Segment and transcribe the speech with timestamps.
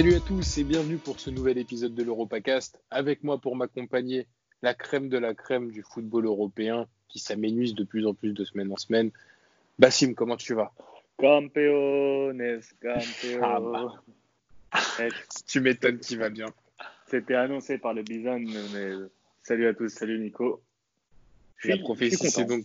[0.00, 2.80] Salut à tous et bienvenue pour ce nouvel épisode de l'EuropaCast.
[2.90, 4.26] Avec moi pour m'accompagner,
[4.62, 8.42] la crème de la crème du football européen qui s'aménuise de plus en plus de
[8.46, 9.10] semaine en semaine.
[9.78, 10.72] Bassim, comment tu vas?
[11.18, 13.42] Campeones, campeones.
[13.42, 14.02] Ah bah.
[15.46, 16.46] Tu m'étonnes qu'il va bien.
[17.08, 18.38] C'était annoncé par le Bizan,
[18.72, 18.92] mais
[19.42, 20.62] salut à tous, salut Nico.
[21.58, 22.64] Je La suis- je prophétie, donc,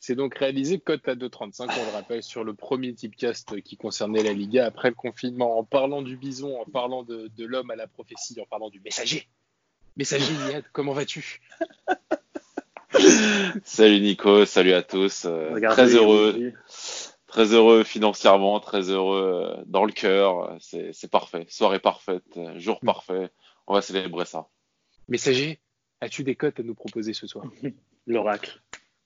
[0.00, 4.22] c'est donc réalisé cote à 2,35, on le rappelle, sur le premier typecast qui concernait
[4.22, 5.58] la Liga après le confinement.
[5.58, 8.80] En parlant du bison, en parlant de, de l'homme à la prophétie, en parlant du
[8.80, 9.28] messager.
[9.96, 11.40] Messager, Niad, comment vas-tu?
[13.64, 15.24] Salut Nico, salut à tous.
[15.24, 16.52] Euh, Regardez, très heureux,
[17.26, 20.56] très heureux financièrement, très heureux euh, dans le cœur.
[20.60, 21.44] C'est parfait.
[21.48, 23.30] Soirée parfaite, euh, jour parfait.
[23.66, 24.48] On va célébrer ça.
[25.08, 25.60] Messager,
[26.00, 27.44] as-tu des cotes à nous proposer ce soir?
[28.06, 28.60] L'oracle.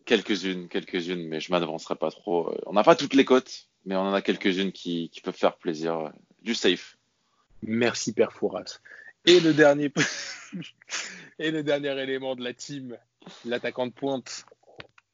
[0.05, 2.48] Quelques-unes, quelques-unes, mais je m'avancerai pas trop.
[2.50, 5.36] Euh, On n'a pas toutes les cotes, mais on en a quelques-unes qui, qui peuvent
[5.36, 5.98] faire plaisir.
[5.98, 6.09] Euh,
[6.42, 6.98] Du safe.
[7.62, 8.81] Merci Père Fouras.
[9.27, 9.92] Et le dernier
[11.39, 12.97] et le dernier élément de la team,
[13.44, 14.44] l'attaquant de pointe,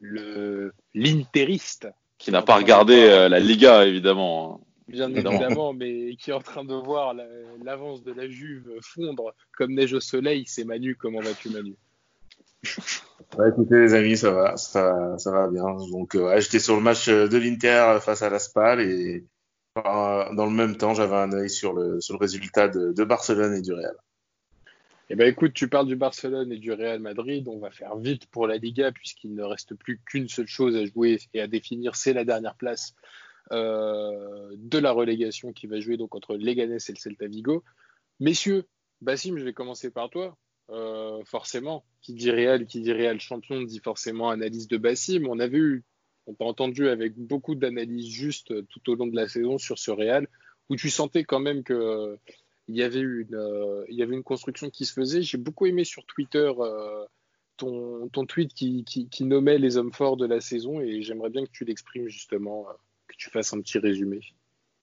[0.01, 4.55] le l'interiste, Qui n'a pas regardé euh, la Liga, évidemment.
[4.63, 4.65] hein.
[4.89, 5.75] bien Évidemment.
[5.75, 7.27] mais qui est en train de voir la-
[7.63, 10.97] l'avance de la Juve fondre comme neige au soleil, c'est Manu.
[10.97, 11.75] Comment vas-tu Manu?
[13.47, 15.77] Écoutez les amis, ça va, ça, va bien.
[15.91, 19.25] Donc euh, j'étais sur le match euh, de l'Inter face à la Spal et
[19.77, 23.73] euh, dans le même temps j'avais un œil sur le résultat de, Barcelone et du
[23.73, 23.97] Real.
[25.11, 28.27] Eh ben écoute, tu parles du Barcelone et du Real Madrid, on va faire vite
[28.27, 31.97] pour la Liga puisqu'il ne reste plus qu'une seule chose à jouer et à définir,
[31.97, 32.95] c'est la dernière place
[33.53, 37.65] euh, de la relégation qui va jouer donc entre Leganés et le Celta Vigo.
[38.21, 38.67] Messieurs,
[39.01, 40.37] Bassim, je vais commencer par toi.
[40.71, 45.27] Euh, forcément, qui dit Real, qui dit Real champion, dit forcément analyse de Bassim.
[45.27, 45.85] On avait eu,
[46.27, 49.91] on t'a entendu avec beaucoup d'analyses justes tout au long de la saison sur ce
[49.91, 50.29] Real,
[50.69, 52.19] où tu sentais quand même que
[52.69, 55.23] il y avait une, euh, y avait une construction qui se faisait.
[55.23, 57.07] J'ai beaucoup aimé sur Twitter euh,
[57.57, 61.65] ton, tweet qui, nommait les hommes forts de la saison et j'aimerais bien que tu
[61.65, 62.67] l'exprimes justement,
[63.07, 64.21] que tu fasses un petit résumé.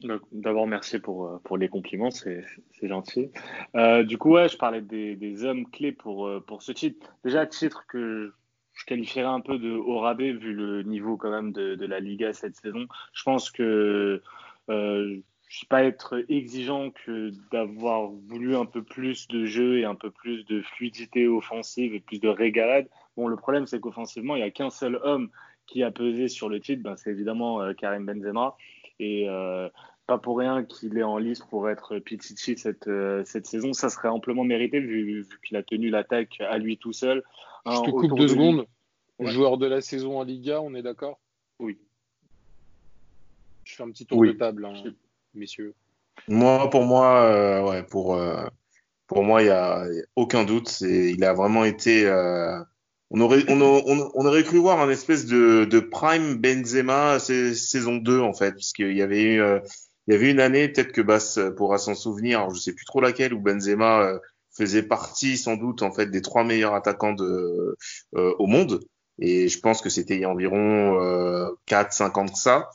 [0.01, 2.44] D'abord, merci pour, euh, pour les compliments, c'est
[2.81, 3.31] gentil.
[3.75, 7.16] Euh, du coup, ouais, je parlais des, hommes clés pour, euh, pour ce titre.
[7.23, 8.33] Déjà, titre que
[8.73, 12.33] je qualifierais un peu de haut rabais vu le niveau quand même de, la Liga
[12.33, 12.88] cette saison.
[13.13, 14.22] Je pense que
[14.67, 19.85] je ne vais pas être exigeant que d'avoir voulu un peu plus de jeu et
[19.85, 22.89] un peu plus de fluidité offensive et plus de régalade.
[23.16, 25.29] Bon, le problème, c'est qu'offensivement, il n'y a qu'un seul homme
[25.67, 28.57] qui a pesé sur le titre, ben, c'est évidemment Karim Benzema.
[29.00, 29.69] Et euh,
[30.07, 33.73] pas pour rien qu'il est en lice pour être Pichichi cette, euh, cette saison.
[33.73, 37.23] Ça serait amplement mérité vu, vu qu'il a tenu l'attaque à lui tout seul.
[37.66, 38.67] Je te coupe deux de secondes.
[39.19, 39.28] Ouais.
[39.28, 41.19] Joueur de la saison en Liga, on est d'accord?
[41.59, 41.78] Oui.
[43.63, 44.28] Je fais un petit tour Oui.
[44.28, 44.73] de table, hein,
[45.33, 45.73] messieurs.
[46.27, 48.45] Moi pour moi euh, ouais pour euh,
[49.07, 49.85] pour moi il y a,
[50.16, 52.59] aucun doute, il a vraiment été euh,
[53.12, 53.62] on aurait on,
[54.26, 59.02] aurait cru voir un espèce de de prime Benzema saison 2 en fait puisqu'il y
[59.02, 59.60] avait eu euh,
[60.08, 63.02] il y avait une année peut-être que Bass pourra s'en souvenir, je sais plus trop
[63.02, 64.20] laquelle où Benzema euh,
[64.52, 67.76] faisait partie sans doute en fait des trois meilleurs attaquants euh,
[68.14, 68.80] au monde
[69.20, 72.70] et je pense que c'était il y a environ euh, 4 5 ans que ça.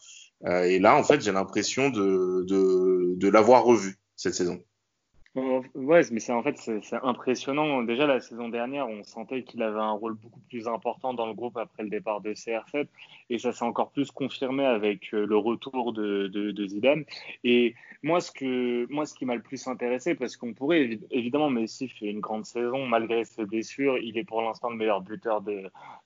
[0.47, 4.63] Euh, et là en fait, j'ai l'impression de de de l'avoir revu cette saison.
[5.37, 7.83] Euh, Ouais, mais c'est en fait c'est impressionnant.
[7.85, 11.35] Déjà la saison dernière, on sentait qu'il avait un rôle beaucoup plus important dans le
[11.35, 12.89] groupe après le départ de CR7,
[13.31, 17.05] et ça s'est encore plus confirmé avec euh, le retour de, Zidane.
[17.45, 21.07] Et moi, ce que moi, ce qui m'a le plus intéressé, parce qu'on pourrait évi-
[21.13, 25.01] évidemment Messi fait une grande saison malgré ses blessures, il est pour l'instant le meilleur
[25.01, 25.43] buteur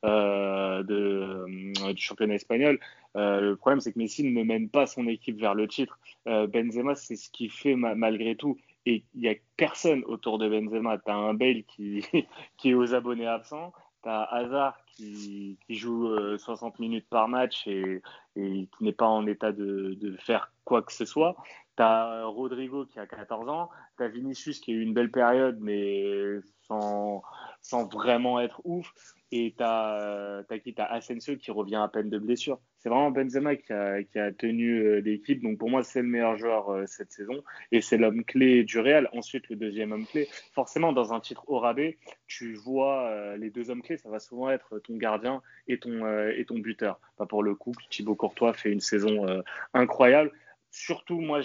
[0.05, 2.79] euh, euh, du championnat espagnol.
[3.15, 5.99] Le problème, c'est que Messi ne mène pas son équipe vers le titre.
[6.27, 10.49] Benzema, c'est ce qu'il fait ma- malgré tout et il n'y a personne autour de
[10.49, 10.99] Benzema.
[10.99, 12.05] Tu as un Bale qui,
[12.57, 13.73] qui est aux abonnés absents,
[14.03, 18.03] tu as Hazard qui, qui joue euh, 60 minutes par match et,
[18.37, 21.37] et qui n'est pas en état de, de faire quoi que ce soit.
[21.77, 25.11] Tu as Rodrigo qui a 14 ans, tu as Vinicius qui a eu une belle
[25.11, 27.23] période mais sans,
[27.61, 28.93] sans vraiment être ouf.
[29.37, 30.75] Et tu as, qui?
[30.75, 32.61] T'as Asensio qui revient à peine de blessure.
[32.79, 35.43] C'est vraiment Benzema qui a, tenu euh, l'équipe.
[35.43, 37.43] Donc pour moi, c'est le meilleur joueur euh, cette saison
[37.73, 39.09] et c'est l'homme clé du Real.
[39.13, 40.29] Ensuite, le deuxième homme clé.
[40.53, 41.99] Forcément, dans un titre au rabais,
[42.29, 46.05] tu vois euh, les deux hommes clés, ça va souvent être ton gardien et ton,
[46.05, 47.01] euh, et ton buteur.
[47.17, 49.43] Enfin, pour le coup, Thibaut Courtois fait une saison euh,
[49.73, 50.31] incroyable.
[50.77, 51.41] Surtout, moi,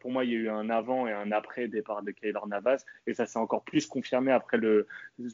[0.00, 2.82] pour moi, il y a eu un avant et un après départ de Keylor Navas,
[3.06, 4.86] et ça s'est encore plus confirmé après le,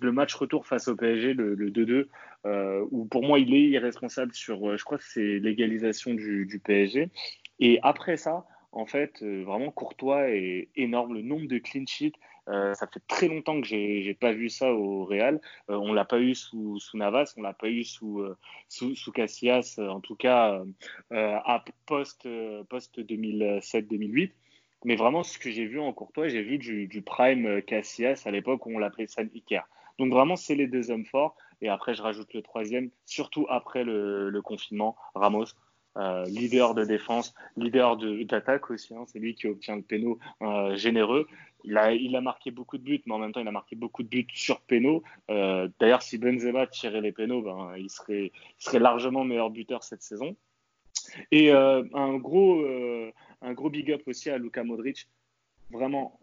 [0.03, 2.09] match retour face au PSG, le, le 2-2,
[2.45, 6.61] euh, où pour moi, il est irresponsable sur, euh, je crois que c'est l'égalisation du,
[6.65, 7.09] PSG.
[7.61, 11.15] Et après ça, en fait, vraiment Courtois est énorme.
[11.15, 15.05] Le nombre de clean sheets, ça fait très longtemps que j'ai pas vu ça au
[15.05, 15.41] Real.
[15.69, 18.23] on l'a pas eu sous, sous Navas, on l'a pas eu sous,
[18.69, 20.63] sous, sous Casillas, en tout cas
[21.11, 22.29] à post,
[22.69, 24.33] post 2007-2008.
[24.85, 28.31] Mais vraiment, ce que j'ai vu en Courtois, j'ai vu du, du, prime Casillas à
[28.31, 29.67] l'époque où on l'appelait San Iker.
[29.99, 31.37] Donc vraiment, c'est les deux hommes forts.
[31.61, 35.47] Et après, je rajoute le troisième, surtout après le, confinement, Ramos.
[35.97, 38.93] Euh, leader de défense, leader d'attaque aussi.
[38.97, 41.29] Hein, c'est lui qui obtient le péno euh, généreux.
[41.65, 41.77] Il
[42.17, 44.27] a, marqué beaucoup de buts, mais en même temps, il a marqué beaucoup de buts
[44.35, 45.03] sur péno.
[45.31, 48.31] Euh, d'ailleurs, si Benzema tirait les pénaux, ben, il, serait,
[48.79, 50.37] largement meilleur buteur cette saison.
[51.31, 52.65] Et un, gros,
[53.43, 55.09] un gros big up aussi à Luka Modric
[55.71, 56.19] vraiment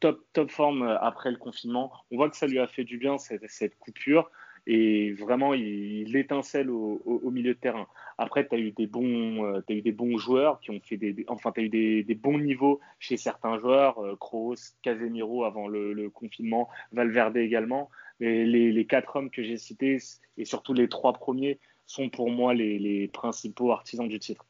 [0.00, 1.92] top, top forme après le confinement.
[2.10, 4.30] On voit que ça lui a fait du bien cette coupure
[4.66, 7.86] et vraiment il, étincelle au, milieu de terrain.
[8.18, 11.24] Après, tu as eu des bons, euh, eu des bons joueurs qui ont fait des,
[11.28, 11.68] enfin tu as eu
[12.04, 17.90] des, bons niveaux chez certains joueurs, euh, Kroos, Casemiro avant le, confinement, Valverde également.
[18.20, 19.98] Mais les, quatre hommes que j'ai cités
[20.36, 24.44] et surtout les trois premiers sont pour moi les, les principaux artisans du titre.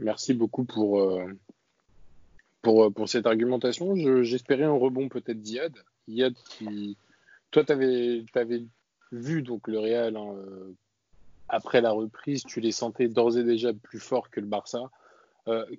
[0.00, 1.26] Merci beaucoup pour, euh,
[2.62, 3.94] pour, euh, pour cette argumentation.
[4.22, 5.74] J'espérais un rebond peut-être d'Iad.
[6.10, 6.96] Iad qui.
[7.50, 8.64] Toi, tu avais,
[9.12, 10.72] vu donc le Real hein, euh,
[11.48, 14.90] après la reprise, tu les sentais d'ores et déjà plus forts que le Barça.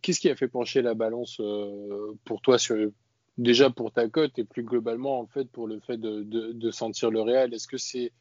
[0.01, 1.39] Qu'est-ce qui a fait pencher la balance
[2.25, 2.75] pour toi sur,
[3.37, 7.21] déjà pour ta cote et plus globalement en fait pour le fait de, sentir le
[7.21, 7.53] Real?
[7.53, 8.11] Est-ce que c'est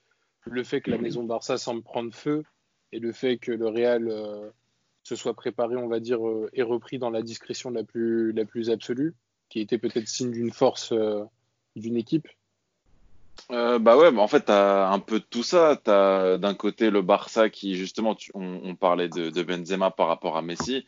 [0.44, 2.44] le fait que la maison Barça semble prendre feu
[2.92, 4.52] et le fait que le Real
[5.02, 8.44] se soit préparé, on va dire, euh, et repris dans la discrétion la plus, la
[8.44, 9.14] plus absolue,
[9.48, 11.24] qui était peut-être signe d'une force euh,
[11.76, 12.28] d'une équipe
[13.50, 15.76] euh, bah ouais, bah en fait, tu as un peu de tout ça.
[15.76, 15.90] Tu
[16.40, 20.86] d'un côté le Barça qui, justement, on, parlait de, de, Benzema par rapport à Messi.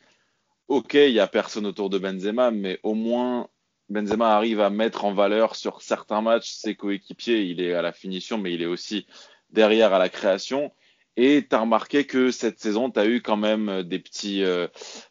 [0.68, 3.48] Ok, il n'y a personne autour de Benzema, mais au moins,
[3.88, 7.42] Benzema arrive à mettre en valeur sur certains matchs ses coéquipiers.
[7.42, 9.06] Il est à la finition, mais il est aussi
[9.50, 10.72] derrière à la création.
[11.16, 14.42] Et tu as remarqué que cette saison, tu as eu quand même euh, des petits.
[14.42, 14.66] Euh,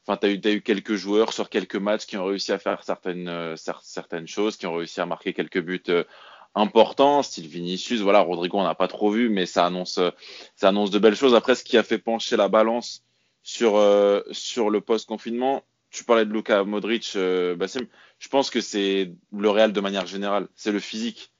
[0.05, 2.57] enfin, tu as, eu, as eu quelques joueurs sur quelques matchs qui ont réussi à
[2.57, 5.83] faire certaines, euh, certaines choses, qui ont réussi à marquer quelques buts
[6.55, 8.01] importants, style Vinicius.
[8.01, 9.99] Voilà, Rodrigo, on n'a pas trop vu, mais ça annonce,
[10.55, 11.35] ça annonce de belles choses.
[11.35, 13.03] Après, ce qui a fait pencher la balance
[13.43, 13.81] sur,
[14.31, 17.17] sur le post-confinement, tu parlais de Luka Modric,
[17.57, 17.87] Bassim.
[18.19, 20.47] Je pense que c'est le Real de manière générale.
[20.55, 21.31] C'est le physique.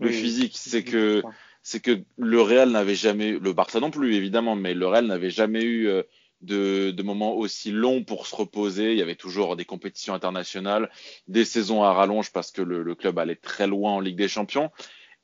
[0.00, 1.22] Le physique, c'est que
[1.62, 5.30] c'est que le Real n'avait jamais, le Barça non plus évidemment, mais le Real n'avait
[5.30, 6.02] jamais eu euh,
[6.40, 8.92] de, de, moments aussi longs pour se reposer.
[8.92, 10.90] Il y avait toujours des compétitions internationales,
[11.28, 14.28] des saisons à rallonge parce que le, le club allait très loin en Ligue des
[14.28, 14.70] Champions.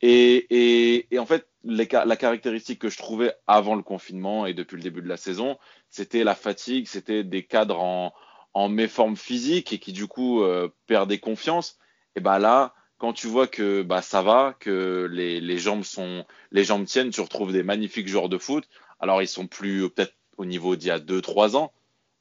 [0.03, 4.53] Et, et, et en fait, les, la caractéristique que je trouvais avant le confinement et
[4.53, 5.59] depuis le début de la saison,
[5.89, 8.13] c'était la fatigue, c'était des cadres en,
[8.53, 11.79] en méforme physique et qui du coup euh, perdaient confiance.
[12.15, 16.25] Et ben là, quand tu vois que bah, ça va, que les, les, jambes sont,
[16.51, 18.69] les jambes tiennent, tu retrouves des magnifiques joueurs de foot.
[19.01, 21.73] Alors ils sont plus peut-être au niveau d'il y a 2-3 ans,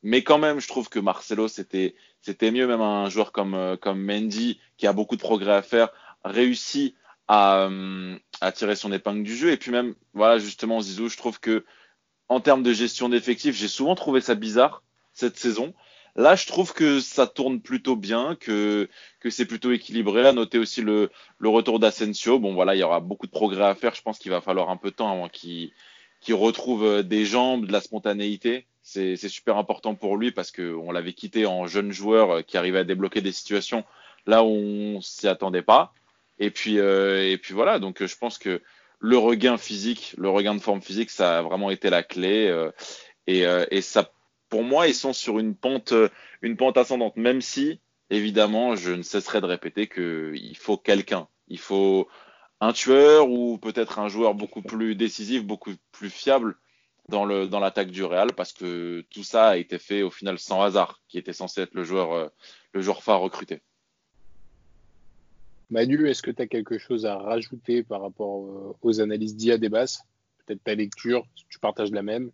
[0.03, 2.67] mais quand même, je trouve que Marcelo c'était c'était mieux.
[2.67, 5.89] Même un joueur comme euh, comme Mendy qui a beaucoup de progrès à faire
[6.24, 6.96] réussit
[7.27, 9.51] à, euh, à tirer son épingle du jeu.
[9.51, 11.65] Et puis même voilà justement Zizou, je trouve que
[12.27, 15.74] en termes de gestion d'effectifs, j'ai souvent trouvé ça bizarre cette saison.
[16.15, 20.22] Là, je trouve que ça tourne plutôt bien, que, que c'est plutôt équilibré.
[20.24, 22.39] Là, notez aussi le, le retour d'Asensio.
[22.39, 23.95] Bon, voilà, il y aura beaucoup de progrès à faire.
[23.95, 25.72] Je pense qu'il va falloir un peu de temps avant qu'il
[26.31, 28.65] retrouve euh, des jambes, de la spontanéité.
[28.81, 32.79] C'est super important pour lui parce qu'on l'avait quitté en jeune joueur euh, qui arrivait
[32.79, 33.84] à débloquer des situations
[34.25, 35.93] là où on s'y attendait pas.
[36.39, 38.62] Et puis, euh, et puis voilà, donc je pense que
[39.00, 42.48] le regain physique, le regain de forme physique, ça a vraiment été la clé.
[42.48, 42.72] Euh,
[43.27, 44.12] et, euh, et ça
[44.50, 46.10] pour moi, ils sont sur une pente, euh,
[46.42, 51.28] une pente ascendante, même si, évidemment, je ne cesserai de répéter qu'il faut quelqu'un.
[51.48, 52.08] Il faut
[52.62, 56.56] un tueur ou peut-être un joueur beaucoup plus décisif, beaucoup plus fiable
[57.10, 60.40] dans le dans l'attaque du Real parce que tout ça a été fait au final
[60.40, 62.28] sans hasard qui était censé être le joueur euh,
[62.74, 63.62] le joueur phare recruté.
[65.70, 69.58] Manu, est-ce que tu as quelque chose à rajouter par rapport euh, aux analyses d'IA
[69.58, 70.04] des basses
[70.46, 72.32] Peut-être ta lecture, si tu partages la même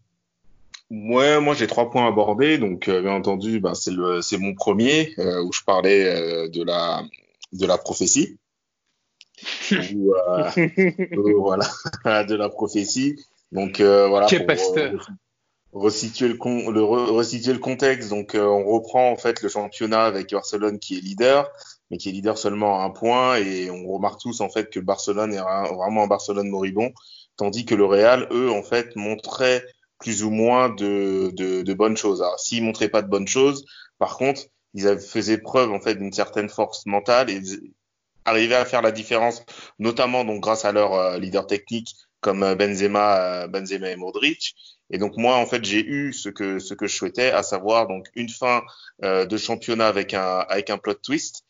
[0.91, 2.57] Ouais, moi j'ai trois points à aborder.
[2.57, 6.49] Donc euh, bien entendu, ben, c'est le c'est mon premier euh, où je parlais euh,
[6.49, 7.03] de la
[7.53, 8.37] de la prophétie.
[9.71, 10.13] où,
[11.39, 11.63] voilà,
[12.25, 13.15] de la prophétie.
[13.53, 14.27] Donc voilà.
[14.27, 18.09] Pour, resituer le, con, le resituer le contexte.
[18.09, 21.49] Donc on reprend en fait le championnat avec Barcelone qui est leader,
[21.89, 24.81] mais qui est leader seulement à un point et on remarque tous en fait que
[24.81, 26.91] Barcelone est vraiment un Barcelone moribond,
[27.37, 29.63] tandis que le Real, eux en fait montraient
[30.01, 32.21] plus ou moins de, de, de bonnes choses.
[32.21, 33.65] Alors, s'ils montraient pas de bonnes choses,
[33.99, 34.41] par contre,
[34.73, 37.41] ils faisaient preuve en fait d'une certaine force mentale et
[38.25, 39.43] arrivaient à faire la différence,
[39.79, 44.55] notamment donc grâce à leur euh, leader technique comme euh, Benzema, euh, Benzema et Modric.
[44.89, 47.87] Et donc moi en fait j'ai eu ce que ce que je souhaitais, à savoir
[47.87, 48.61] donc une fin
[49.01, 51.45] de championnat avec un avec un plot twist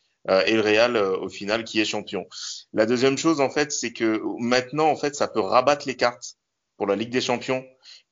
[0.46, 2.24] et le Real au final qui est champion.
[2.72, 6.36] La deuxième chose en fait c'est que maintenant en fait ça peut rabattre les cartes
[6.76, 7.64] pour la Ligue des Champions.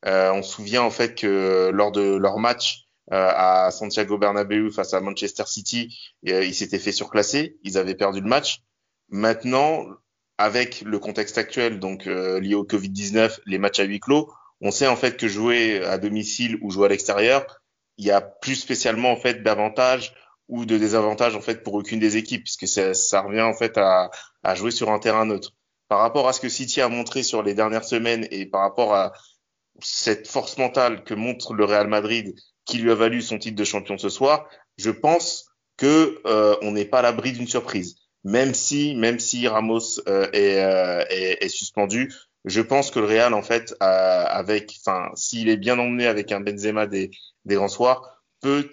[0.05, 4.95] On se souvient en fait que lors de leur match euh, à Santiago Bernabéu face
[4.95, 8.63] à Manchester City, euh, ils s'étaient fait surclasser, ils avaient perdu le match.
[9.09, 9.85] Maintenant,
[10.39, 14.71] avec le contexte actuel, donc euh, lié au Covid-19, les matchs à huis clos, on
[14.71, 17.61] sait en fait que jouer à domicile ou jouer à l'extérieur,
[17.97, 20.15] il y a plus spécialement en fait d'avantages
[20.47, 23.77] ou de désavantages en fait pour aucune des équipes, puisque ça, ça revient en fait
[23.77, 24.13] à,
[24.45, 25.51] à, jouer sur un terrain neutre.
[25.89, 28.95] Par rapport à ce que City a montré sur les dernières semaines et par rapport
[28.95, 29.13] à
[29.83, 32.35] cette force mentale que montre le Real Madrid
[32.65, 36.73] qui lui a valu son titre de champion ce soir, je pense que euh, on
[36.73, 37.97] n'est pas à l'abri d'une surprise.
[38.23, 42.13] Même si, même si Ramos euh, est, euh, est, est, suspendu,
[42.45, 46.41] je pense que le Real, en fait, avec, enfin, s'il est bien emmené avec un
[46.41, 47.11] Benzema des,
[47.47, 48.73] des grands soirs, peut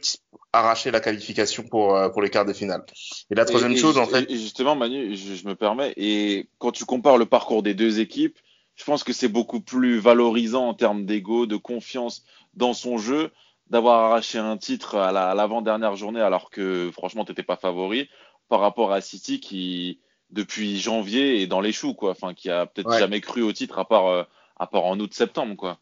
[0.53, 2.83] arracher la qualification pour, pour les quarts de finale.
[3.29, 4.29] Et la troisième chose, en fait.
[4.29, 7.99] Et justement, Manu, je, je, me permets, et quand tu compares le parcours des deux
[7.99, 8.37] équipes,
[8.77, 13.31] je pense que c'est beaucoup plus valorisant en termes d'ego, de confiance dans son jeu
[13.69, 18.09] d'avoir arraché un titre à l'avant-dernière journée alors que franchement t'étais pas favori
[18.47, 22.65] par rapport à City qui depuis janvier est dans les choux quoi, enfin qui a
[22.65, 24.23] peut-être jamais cru au titre à part euh,
[24.57, 25.79] à part en août-septembre quoi.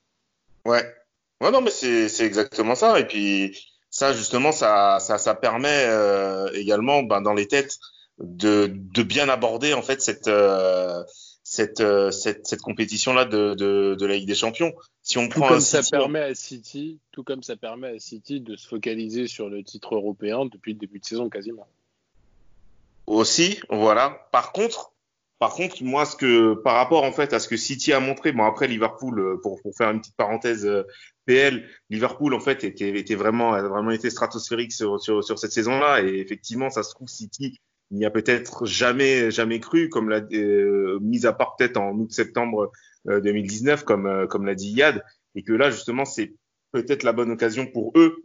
[0.65, 0.83] Ouais.
[1.41, 3.55] Ouais non mais c'est c'est exactement ça et puis
[3.91, 7.77] ça justement ça ça ça permet euh, également ben, dans les têtes
[8.17, 11.03] de de bien aborder en fait cette euh,
[11.55, 14.73] cette, euh, cette, cette compétition-là de, de, de, la Ligue des Champions.
[15.01, 18.41] Si on tout prend comme ça permet à City, tout comme ça permet à City
[18.41, 21.67] de se focaliser sur le titre européen depuis le début de saison quasiment.
[23.07, 24.27] Aussi, voilà.
[24.31, 24.91] Par contre,
[25.39, 28.33] par contre, moi, ce que par rapport en fait à ce que City a montré,
[28.33, 30.83] bon après Liverpool, euh, pour, pour faire une petite parenthèse euh,
[31.25, 35.51] PL, Liverpool en fait était, était vraiment a vraiment été stratosphérique sur, sur, sur cette
[35.53, 37.59] saison-là et effectivement, ça se trouve City
[37.91, 42.71] n'y a peut-être jamais jamais cru, comme l'a euh, mis à part peut-être en août-septembre
[43.05, 45.03] 2019, euh, comme euh, comme l'a dit Yad,
[45.35, 46.33] et que là justement c'est
[46.71, 48.23] peut-être la bonne occasion pour eux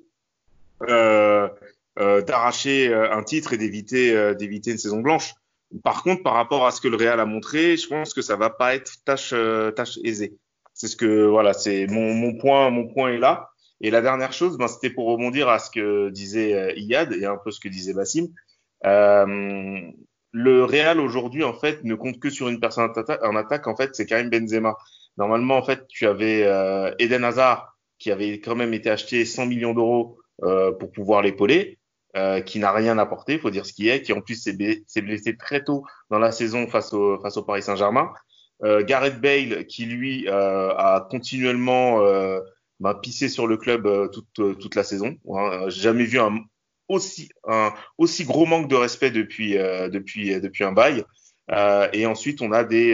[0.88, 1.48] euh,
[1.96, 5.34] d'arracher un titre et d'éviter d'éviter une saison blanche.
[5.84, 8.36] Par contre, par rapport à ce que le Real a montré, je pense que ça
[8.36, 9.34] va pas être tâche
[9.76, 10.38] tâche aisée.
[10.72, 13.50] C'est ce que voilà, c'est mon, mon point mon point est là.
[13.82, 17.36] Et la dernière chose, ben, c'était pour rebondir à ce que disait Iyad et un
[17.36, 18.28] peu ce que disait Bassim.
[18.86, 19.80] Euh,
[20.32, 22.90] le Real aujourd'hui en fait ne compte que sur une personne
[23.22, 23.66] en attaque.
[23.66, 24.76] En fait, c'est Karim Benzema.
[25.16, 29.46] Normalement, en fait, tu avais euh, Eden Hazard qui avait quand même été acheté 100
[29.46, 31.78] millions d'euros euh, pour pouvoir l'épauler,
[32.16, 34.52] euh, qui n'a rien apporté, faut dire ce qui est, qui en plus s'est
[35.02, 38.10] blessé, très tôt dans la saison face au face au Paris Saint-Germain.
[38.64, 42.00] Euh, Gareth Bale qui lui a continuellement
[42.80, 45.16] bah, pissé sur le club toute toute la saison.
[45.28, 46.38] Hein, jamais vu un
[46.90, 51.04] aussi un aussi gros manque de respect depuis euh, depuis euh, depuis un bail.
[51.52, 52.92] Euh, et ensuite, on a des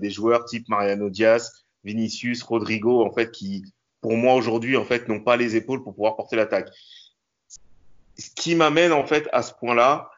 [0.00, 3.64] des joueurs type Mariano Diaz, Vinicius, Rodrigo, en fait, qui
[4.00, 6.70] pour moi aujourd'hui en fait n'ont pas les épaules pour pouvoir porter l'attaque.
[8.18, 10.10] Ce qui m'amène en fait à ce point-là,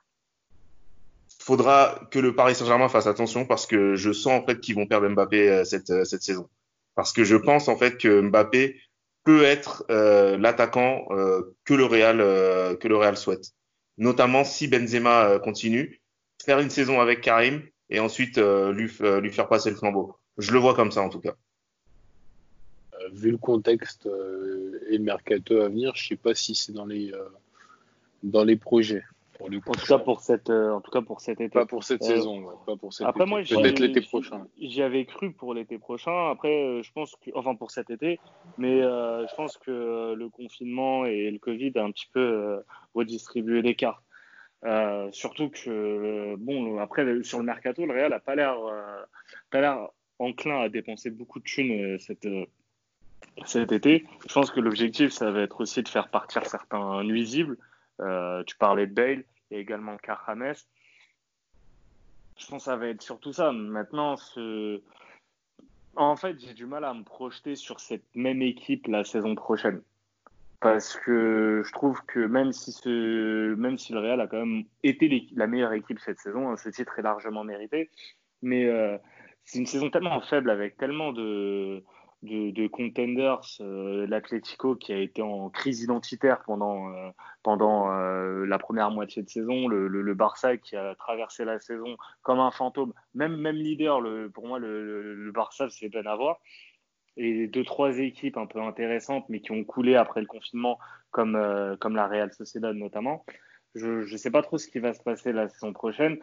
[1.39, 4.87] faudra que le Paris Saint-Germain fasse attention parce que je sens en fait qu'ils vont
[4.87, 6.49] perdre Mbappé cette cette saison.
[6.95, 8.77] Parce que je pense en fait que Mbappé
[9.27, 13.51] peut être euh, l'attaquant euh, que le Real euh, que le Real souhaite.
[13.99, 16.01] Notamment si Benzema continue,
[16.45, 18.91] faire une saison avec Karim et ensuite lui,
[19.21, 20.17] lui faire passer le flambeau.
[20.39, 21.35] Je le vois comme ça en tout cas.
[23.15, 27.11] vu le contexte et le mercato à venir, je sais pas si c'est dans les
[28.23, 29.03] dans les projets.
[29.39, 31.53] Pour en tout cas pour cette, euh, en tout cas pour cet été.
[31.53, 32.55] Pas pour cette euh, saison, ouais.
[32.65, 33.31] pas pour cet après été.
[33.31, 34.47] moi, peut-être l'été prochain.
[34.59, 36.31] J'y avais cru pour l'été prochain.
[36.31, 38.19] Après, euh, je pense que, enfin pour cet été,
[38.59, 42.63] mais euh, je pense que le confinement et le Covid a un petit peu
[42.95, 44.03] redistribué les cartes.
[45.13, 48.57] surtout que bon, après sur le mercato, le Real a pas l'air,
[49.51, 49.89] pas l'air
[50.19, 52.29] enclin à dépenser beaucoup de thunes cette
[53.45, 54.07] cet été.
[54.27, 57.59] Je pense que l'objectif, ça va être aussi de faire partir certains nuisibles.
[58.01, 60.55] Euh, tu parlais de Bale et également Carhames.
[62.39, 63.53] Je pense que ça va être surtout ça.
[63.53, 64.17] Maintenant,
[65.97, 69.83] en fait, j'ai du mal à me projeter sur cette même équipe la saison prochaine.
[70.61, 73.55] Parce que je trouve que même si, ce...
[73.55, 76.69] même si le Real a quand même été la meilleure équipe cette saison, hein, ce
[76.69, 77.91] titre est largement mérité.
[78.43, 78.99] Mais euh,
[79.45, 81.83] c'est une saison tellement faible avec tellement de,
[82.23, 87.11] de, contenders, euh, l'Atlético qui a été en crise identitaire pendant, euh,
[87.43, 92.41] pendant euh, la première moitié de saison, le, Barça qui a traversé la saison comme
[92.41, 96.41] un fantôme, même, même leader, le, pour moi le, Barça c'est bien à voir,
[97.19, 100.79] et deux, trois équipes un peu intéressantes mais qui ont coulé après le confinement
[101.11, 103.25] comme, comme la Real Sociedad notamment.
[103.75, 106.19] Je ne sais pas trop ce qui va se passer la saison prochaine.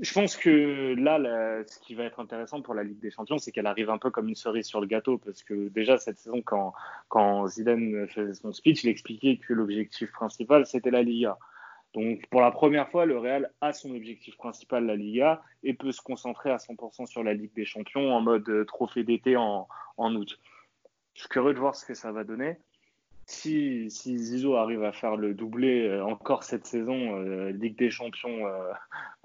[0.00, 3.52] Je pense que là, ce qui va être intéressant pour la Ligue des Champions, c'est
[3.52, 6.42] qu'elle arrive un peu comme une cerise sur le gâteau, parce que déjà cette saison,
[6.42, 6.72] quand,
[7.08, 11.38] quand Zidane faisait son speech, il expliquait que l'objectif principal, c'était la Liga.
[11.94, 15.92] Donc pour la première fois, le Real a son objectif principal, la Liga, et peut
[15.92, 19.68] se concentrer à 100% sur la Ligue des Champions en mode euh, trophée d'été en,
[19.96, 20.40] en août.
[21.14, 22.58] Je suis curieux de voir ce que ça va donner
[23.26, 27.90] si, si Zizou arrive à faire le doublé euh, encore cette saison, euh, Ligue des
[27.90, 28.46] Champions,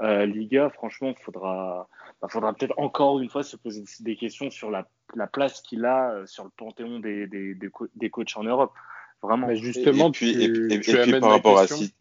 [0.01, 1.89] euh, Liga, franchement, faudra,
[2.21, 5.85] bah, faudra peut-être encore une fois se poser des questions sur la, la place qu'il
[5.85, 7.55] a sur le panthéon des, des,
[7.95, 8.73] des, coachs en Europe.
[9.21, 9.47] Vraiment.
[9.47, 11.93] Mais justement, et, puis, et, puis par rapport à City.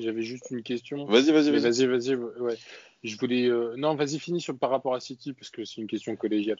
[0.00, 1.04] J'avais juste une question.
[1.06, 1.86] Vas-y, vas-y, vas-y.
[1.86, 2.56] Vas-y, Ouais.
[3.04, 3.48] Je voulais.
[3.76, 6.58] Non, vas-y, finis sur par rapport à City, parce que c'est une question collégiale.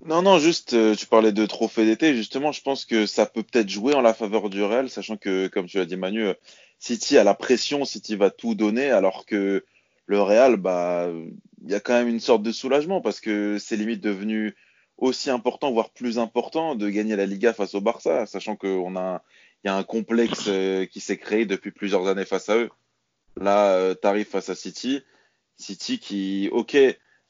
[0.00, 2.14] Non, non, juste, euh, tu parlais de trophée d'été.
[2.14, 5.46] Justement, je pense que ça peut peut-être jouer en la faveur du Real, sachant que,
[5.48, 6.34] comme tu l'as dit, Manu, euh,
[6.78, 9.64] City a la pression, City va tout donner, alors que
[10.06, 11.08] le Real, bah,
[11.64, 14.54] il y a quand même une sorte de soulagement parce que c'est limite devenu
[14.98, 19.22] aussi important, voire plus important, de gagner la Liga face au Barça, sachant qu'on a,
[19.64, 22.70] il y a un complexe euh, qui s'est créé depuis plusieurs années face à eux.
[23.40, 25.02] Là, tu arrives face à City,
[25.56, 26.76] City qui, ok,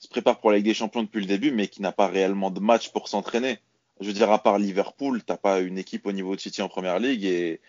[0.04, 2.50] se prépare pour la Ligue des Champions depuis le début, mais qui n'a pas réellement
[2.50, 3.58] de match pour s'entraîner.
[4.00, 6.68] Je veux dire, à part Liverpool, t'as pas une équipe au niveau de City en
[6.68, 7.60] première ligue et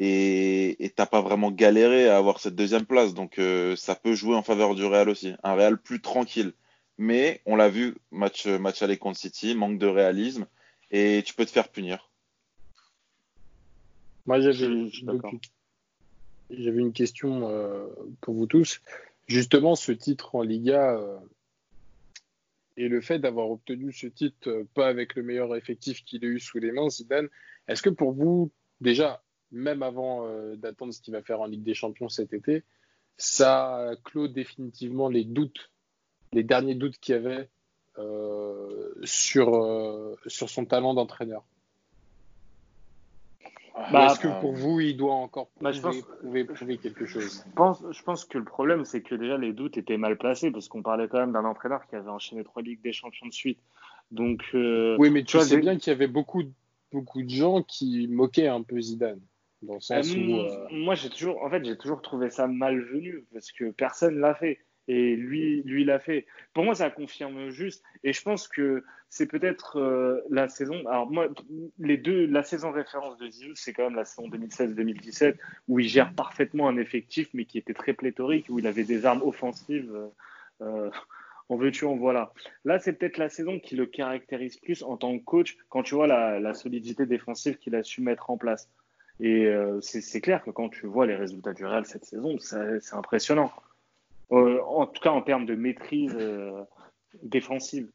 [0.00, 3.14] et t'as pas vraiment galéré à avoir cette deuxième place.
[3.14, 5.34] Donc euh, ça peut jouer en faveur du Real aussi.
[5.42, 6.52] Un Real plus tranquille.
[6.98, 10.46] Mais on l'a vu, match, match aller contre City, manque de réalisme
[10.90, 12.10] et tu peux te faire punir.
[14.26, 14.90] Moi j'avais
[16.50, 17.86] j'avais une question euh,
[18.20, 18.80] pour vous tous.
[19.26, 21.16] Justement, ce titre en Liga, euh,
[22.76, 26.28] et le fait d'avoir obtenu ce titre euh, pas avec le meilleur effectif qu'il a
[26.28, 27.28] eu sous les mains, Zidane,
[27.68, 31.62] est-ce que pour vous, déjà, même avant euh, d'attendre ce qu'il va faire en Ligue
[31.62, 32.64] des Champions cet été,
[33.16, 35.70] ça clôt définitivement les doutes,
[36.32, 37.48] les derniers doutes qu'il y avait
[37.98, 41.44] euh, sur, sur son talent d'entraîneur?
[43.92, 45.70] Bah, Est-ce que pour vous, il doit encore bah,
[46.20, 47.44] prouver, quelque chose?
[47.46, 50.50] Je pense, je pense que le problème, c'est que déjà les doutes étaient mal placés
[50.50, 53.32] parce qu'on parlait quand même d'un entraîneur qui avait enchaîné trois Ligues des Champions de
[53.32, 53.58] suite.
[54.10, 56.42] Donc, euh, oui, mais tu sais bien qu'il y avait beaucoup,
[56.92, 59.20] beaucoup de gens qui moquaient un peu Zidane.
[59.62, 62.46] Dans le sens euh, où, euh, Moi, j'ai toujours, en fait, j'ai toujours trouvé ça
[62.46, 64.58] malvenu parce que personne l'a fait.
[64.88, 66.26] Et lui, lui l'a fait.
[66.52, 67.82] Pour moi, ça confirme juste.
[68.02, 70.84] Et je pense que c'est peut-être euh, la saison.
[70.86, 71.28] Alors moi,
[71.78, 75.36] les deux, la saison référence de Zizou, c'est quand même la saison 2016-2017
[75.68, 79.06] où il gère parfaitement un effectif, mais qui était très pléthorique, où il avait des
[79.06, 79.92] armes offensives.
[80.60, 80.90] Euh,
[81.48, 82.32] en veux-tu, en voilà.
[82.64, 85.94] Là, c'est peut-être la saison qui le caractérise plus en tant que coach, quand tu
[85.94, 88.70] vois la, solidité défensive qu'il a su mettre en place.
[89.20, 92.94] Et euh, c'est clair que quand tu vois les résultats du Real cette saison, c'est
[92.94, 93.52] impressionnant.
[94.32, 96.62] Euh, en tout cas en termes de maîtrise euh,
[97.22, 97.90] défensive.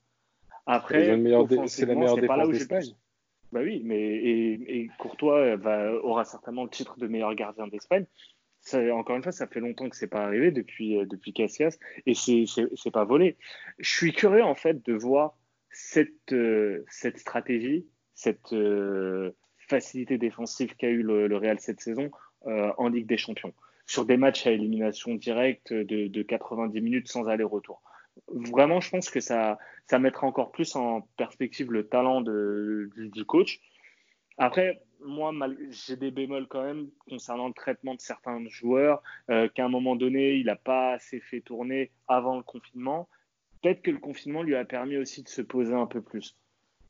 [0.65, 2.95] Après, c'est la meilleure, défense d'Espagne.
[3.51, 8.05] Bah oui, mais et, Courtois va, aura certainement le titre de meilleur gardien d'Espagne.
[8.93, 12.13] encore une fois, ça fait longtemps que c'est pas arrivé depuis euh, depuis Cassias et
[12.13, 13.37] c'est pas volé.
[13.79, 15.35] Je suis curieux en fait de voir
[15.71, 16.35] cette
[16.89, 18.55] cette stratégie, cette
[19.57, 22.11] facilité défensive qu'a eu le, le, Real cette saison
[22.45, 23.53] en Ligue des Champions
[23.89, 27.81] sur des matchs à élimination directe de, 90 minutes sans aller-retour.
[28.27, 33.59] Vraiment, je pense que ça, ça mettra encore plus en perspective le talent du, coach.
[34.37, 35.33] Après, moi,
[35.71, 39.95] j'ai des bémols quand même concernant le traitement de certains joueurs, euh, qu'à un moment
[39.95, 43.09] donné, il n'a pas assez fait tourner avant le confinement.
[43.63, 46.37] Peut-être que le confinement lui a permis aussi de se poser un peu plus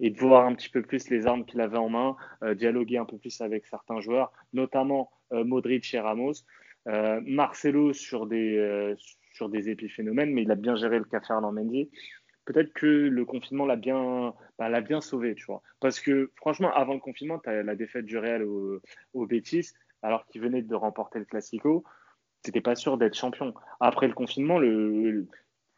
[0.02, 2.98] et de voir un petit peu plus les armes qu'il avait en main, euh, dialoguer
[2.98, 6.34] un peu plus avec certains joueurs, notamment euh, Modric et Ramos.
[6.88, 8.96] Euh, Marcelo sur des, euh,
[9.34, 11.90] sur des épiphénomènes, mais il a bien géré le cas Fernand Mendy.
[12.46, 15.62] Peut-être que le confinement l'a bien, bah, l'a bien sauvé, tu vois.
[15.82, 18.82] Parce que franchement, avant le confinement, tu as la défaite du Real au,
[19.14, 19.68] au Betis,
[20.02, 21.84] alors qu'il venait de remporter le Classico.
[22.44, 23.54] C'était pas sûr d'être champion.
[23.80, 25.28] Après le confinement, le,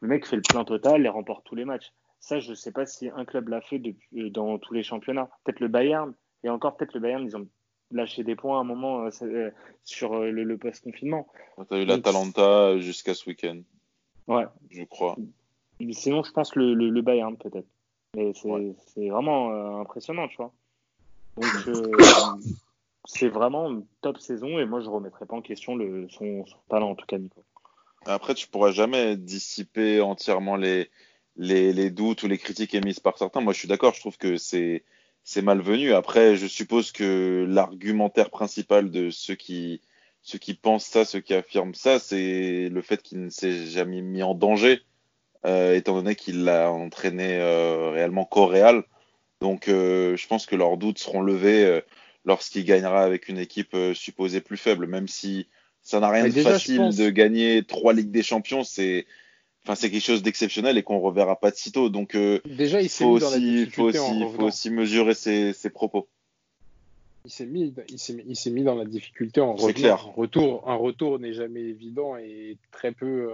[0.02, 1.92] mec fait le plein total et remporte tous les matchs.
[2.20, 5.30] Ça, je sais pas si un club l'a fait dans tous les championnats.
[5.44, 6.14] Peut-être le Bayern.
[6.44, 7.48] Et encore, peut-être le Bayern, ils ont
[7.92, 9.52] lâcher des points à un moment euh, euh,
[9.84, 11.28] sur euh, le, post-confinement.
[11.70, 13.62] Tu as eu l'Atalanta jusqu'à ce week-end.
[14.28, 14.46] Ouais.
[14.70, 15.16] Je crois.
[15.92, 17.68] Sinon, je pense le, le, Bayern peut-être.
[18.18, 20.52] Et c'est vraiment impressionnant, tu vois.
[21.38, 21.46] Donc,
[23.06, 26.46] c'est vraiment une top saison et moi, je ne remettrai pas en question le, son,
[26.70, 27.44] talent, en tout cas, Nico.
[28.06, 30.90] Après, tu pourras jamais dissiper entièrement les,
[31.38, 33.42] les, les, doutes ou les critiques émises par certains.
[33.42, 34.84] Moi, je suis d'accord, je trouve que c'est
[35.24, 35.94] c'est malvenu.
[35.94, 39.82] Après, je suppose que l'argumentaire principal de ceux qui
[40.24, 44.02] ceux qui pensent ça, ceux qui affirment ça, c'est le fait qu'il ne s'est jamais
[44.02, 44.82] mis en danger,
[45.46, 48.84] euh, étant donné qu'il l'a entraîné euh, réellement coréal.
[49.42, 51.82] Donc, euh, je pense que leurs doutes seront levés euh,
[52.26, 55.48] lorsqu'il gagnera avec une équipe euh, supposée plus faible, même si
[55.82, 58.64] ça n'a rien de facile de gagner trois Ligues des Champions.
[58.64, 59.08] C'est
[59.64, 61.90] enfin c'est quelque chose d'exceptionnel et qu'on reverra pas de sitôt.
[61.90, 66.08] Donc déjà il faut aussi, faut aussi, faut aussi mesurer ses, ses propos.
[67.26, 67.74] Il s'est mis,
[68.28, 69.74] il s'est mis dans la difficulté en revenant.
[69.74, 70.06] Clair.
[70.08, 73.32] Un retour, un retour n'est jamais évident et très peu,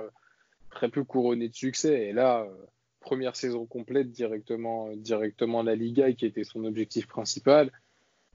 [0.69, 2.07] très peu couronné de succès.
[2.07, 2.45] Et là,
[2.99, 7.71] première saison complète directement, directement la Liga, qui était son objectif principal.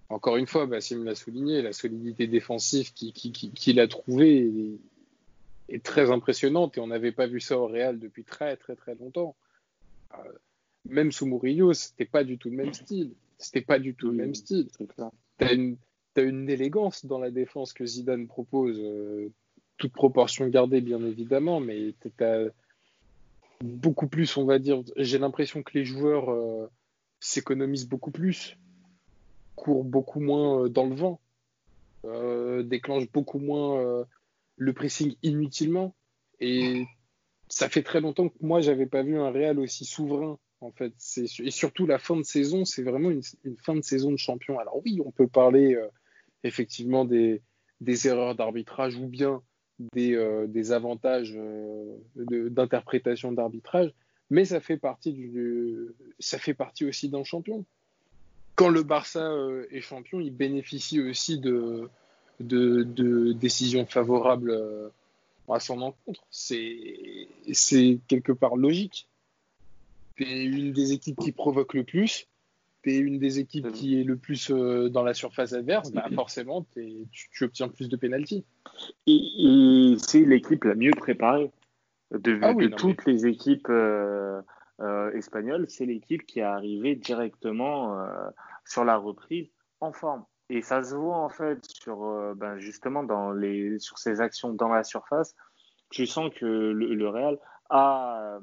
[0.09, 4.51] Encore une fois, Bassim l'a souligné, la solidité défensive qu'il qui, qui, a trouvée
[5.69, 8.95] est, très impressionnante et on n'avait pas vu ça au Real depuis très très très
[8.95, 9.37] longtemps.
[10.15, 10.33] Euh,
[10.89, 13.13] même sous Murillo, c'était pas du tout le même style.
[13.39, 14.69] C'était pas du tout le même style.
[14.77, 15.77] Tu as une,
[16.17, 19.31] une élégance dans la défense que Zidane propose, euh,
[19.79, 22.49] toute proportion gardée bien évidemment, mais tu as
[23.63, 24.83] beaucoup plus, on va dire.
[24.97, 26.69] J'ai l'impression que les joueurs euh,
[27.21, 28.57] s'économisent beaucoup plus,
[29.57, 31.21] courent beaucoup moins euh, dans le vent,
[32.65, 34.05] déclenchent beaucoup moins
[34.57, 35.95] le pressing inutilement.
[36.41, 36.85] Et
[37.49, 40.39] ça fait très longtemps que moi, j'avais pas vu un Real aussi souverain.
[40.61, 43.23] En fait, et surtout la fin de saison, c'est vraiment une,
[43.65, 44.61] fin de saison de champion.
[44.61, 45.77] Alors oui, on peut parler
[46.45, 47.43] effectivement des,
[47.81, 49.43] des erreurs d'arbitrage ou bien
[49.93, 53.93] des, euh, des avantages euh, d'interprétation d'arbitrage,
[54.31, 55.89] mais ça fait partie du,
[56.19, 57.65] ça fait partie aussi d'un champion.
[58.55, 61.89] Quand le Barça euh, est champion, il bénéficie aussi de,
[62.41, 64.91] de, de décisions favorables
[65.49, 66.23] à son encontre.
[66.31, 69.09] C'est quelque part logique.
[70.19, 72.27] C'est une des équipes qui provoque le plus
[72.83, 76.07] tu es une des équipes qui est le plus euh, dans la surface adverse, bah
[76.15, 78.45] forcément, tu, tu, obtiens plus de pénalty.
[79.07, 81.51] Et, c'est l'équipe la mieux préparée
[82.11, 84.43] de, ah toutes les équipes euh,
[84.81, 85.67] euh, espagnoles.
[85.69, 87.97] C'est l'équipe qui est arrivée directement
[88.65, 89.49] sur la reprise
[89.81, 90.25] en forme.
[90.49, 94.69] Et ça se voit en fait sur ben justement dans les sur ces actions dans
[94.69, 95.35] la surface.
[95.91, 97.39] Tu sens que le, le Real
[97.71, 98.39] a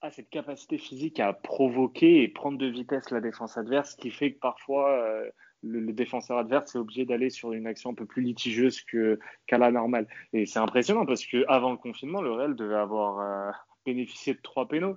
[0.00, 4.32] a cette capacité physique à provoquer et prendre de vitesse la défense adverse, qui fait
[4.32, 5.28] que parfois euh,
[5.62, 8.80] le, défenseur adverse est obligé d'aller sur une action un peu plus litigieuse
[9.46, 10.06] qu'à la normale.
[10.32, 13.52] Et c'est impressionnant parce qu'avant le confinement, le Real devait avoir euh,
[13.84, 14.96] bénéficié de trois pénaux.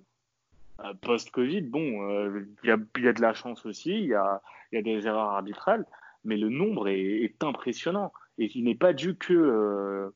[0.83, 4.41] Euh, post-Covid, bon, il y, a, y, a, de la chance aussi, il y a,
[4.71, 5.85] y a, des erreurs arbitrales,
[6.23, 8.11] mais le nombre est, est impressionnant.
[8.37, 10.11] Et il n'est pas dû que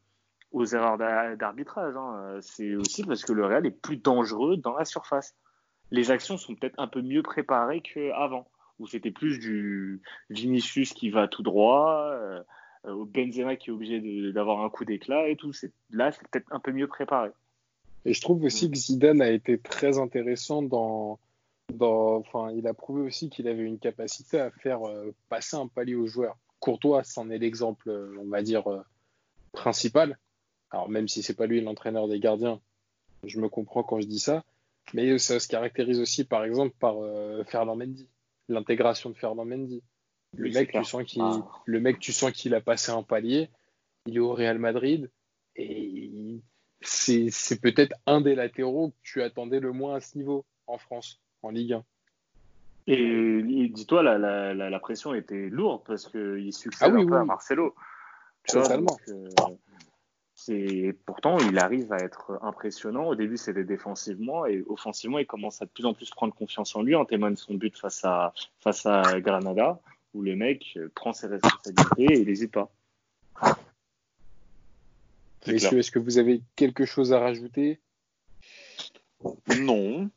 [0.55, 0.97] aux erreurs
[1.37, 1.95] d'arbitrage.
[1.95, 2.37] Hein.
[2.41, 5.35] C'est aussi parce que le Real est plus dangereux dans la surface.
[5.91, 8.47] Les actions sont peut-être un peu mieux préparées qu'avant,
[8.79, 12.41] où c'était plus du Vinicius qui va tout droit, euh,
[12.85, 15.51] Benzema qui est obligé d'avoir un coup d'éclat et tout.
[15.91, 17.29] Là, c'est peut-être un peu mieux préparé.
[18.05, 21.19] Et je trouve aussi que Zidane a été très intéressant dans,
[21.73, 25.67] dans, enfin, il a prouvé aussi qu'il avait une capacité à faire euh, passer un
[25.67, 26.37] palier aux joueurs.
[26.59, 28.81] Courtois, c'en est l'exemple, euh, on va dire, euh,
[29.51, 30.17] principal.
[30.71, 32.59] Alors même si c'est pas lui l'entraîneur des gardiens,
[33.23, 34.43] je me comprends quand je dis ça,
[34.93, 38.09] mais ça se caractérise aussi par exemple par euh, Fernand Mendy,
[38.49, 39.83] l'intégration de Fernand Mendy.
[40.35, 41.47] Le, mec, tu sens qu'il, ah.
[41.65, 43.49] le mec, tu sens qu'il a passé un palier,
[44.05, 45.09] il est au Real Madrid
[45.55, 46.41] et
[46.81, 51.21] c'est, peut-être un des latéraux que tu attendais le moins à ce niveau en France,
[51.45, 51.83] en Ligue 1.
[52.87, 57.25] Et, dis-toi, la, la, la, pression était lourde parce qu'il succède ah un peu à
[57.25, 57.73] Marcelo.
[58.47, 58.97] Totalement.
[59.07, 59.27] Euh,
[60.35, 63.05] c'est pourtant il arrive à être impressionnant.
[63.07, 66.75] Au début, c'était défensivement et offensivement, il commence à de plus en plus prendre confiance
[66.75, 66.93] en lui.
[66.93, 69.79] En témoigne son but face à face à Granada,
[70.13, 72.69] où le mec prend ses responsabilités et il n'hésite pas.
[75.47, 77.79] Messieurs, est-ce que vous avez quelque chose à rajouter?
[79.59, 80.09] Non.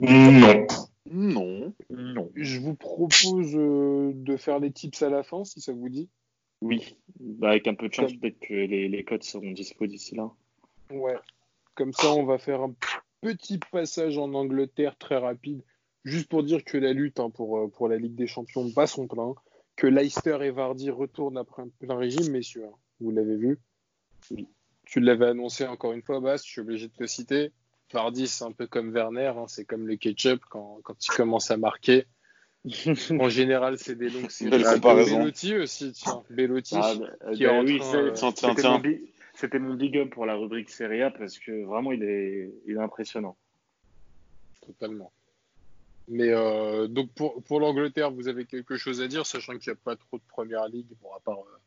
[0.00, 0.66] Non.
[1.10, 1.74] Non.
[1.90, 2.30] Non.
[2.34, 6.08] Je vous propose euh, de faire les tips à la fin, si ça vous dit.
[6.62, 10.14] Oui, bah, avec un peu de chance, peut-être que les, les codes seront dispo d'ici
[10.14, 10.30] là.
[10.90, 11.16] Ouais,
[11.74, 12.74] comme ça, on va faire un
[13.20, 15.62] petit passage en Angleterre très rapide,
[16.04, 18.86] juste pour dire que la lutte hein, pour, euh, pour la Ligue des Champions bat
[18.86, 19.34] son plein,
[19.76, 22.64] que Leicester et Vardy retournent après un plein régime, messieurs.
[22.66, 22.76] Hein.
[23.00, 23.58] Vous l'avez vu
[24.30, 24.48] Oui.
[24.86, 27.50] Tu l'avais annoncé encore une fois, Bas, je suis obligé de te citer.
[27.92, 31.50] Vardy, c'est un peu comme Werner, hein, c'est comme le ketchup quand, quand il commence
[31.50, 32.06] à marquer.
[33.10, 34.50] en général, c'est des longues séries.
[34.50, 35.18] Belle comparaison.
[35.18, 36.24] Bellotti aussi, tiens.
[36.30, 36.74] Bellotti.
[36.76, 39.58] Ah, bah, qui est en oui, train, c'est- euh, Tiens, tiens, c'était mon, big- c'était
[39.60, 42.80] mon big up pour la rubrique Serie A parce que vraiment il est, il est
[42.80, 43.36] impressionnant.
[44.62, 45.12] Totalement.
[46.08, 49.78] Mais euh, donc pour, pour l'Angleterre, vous avez quelque chose à dire, sachant qu'il n'y
[49.78, 51.58] a pas trop de première ligue, bon, à part euh,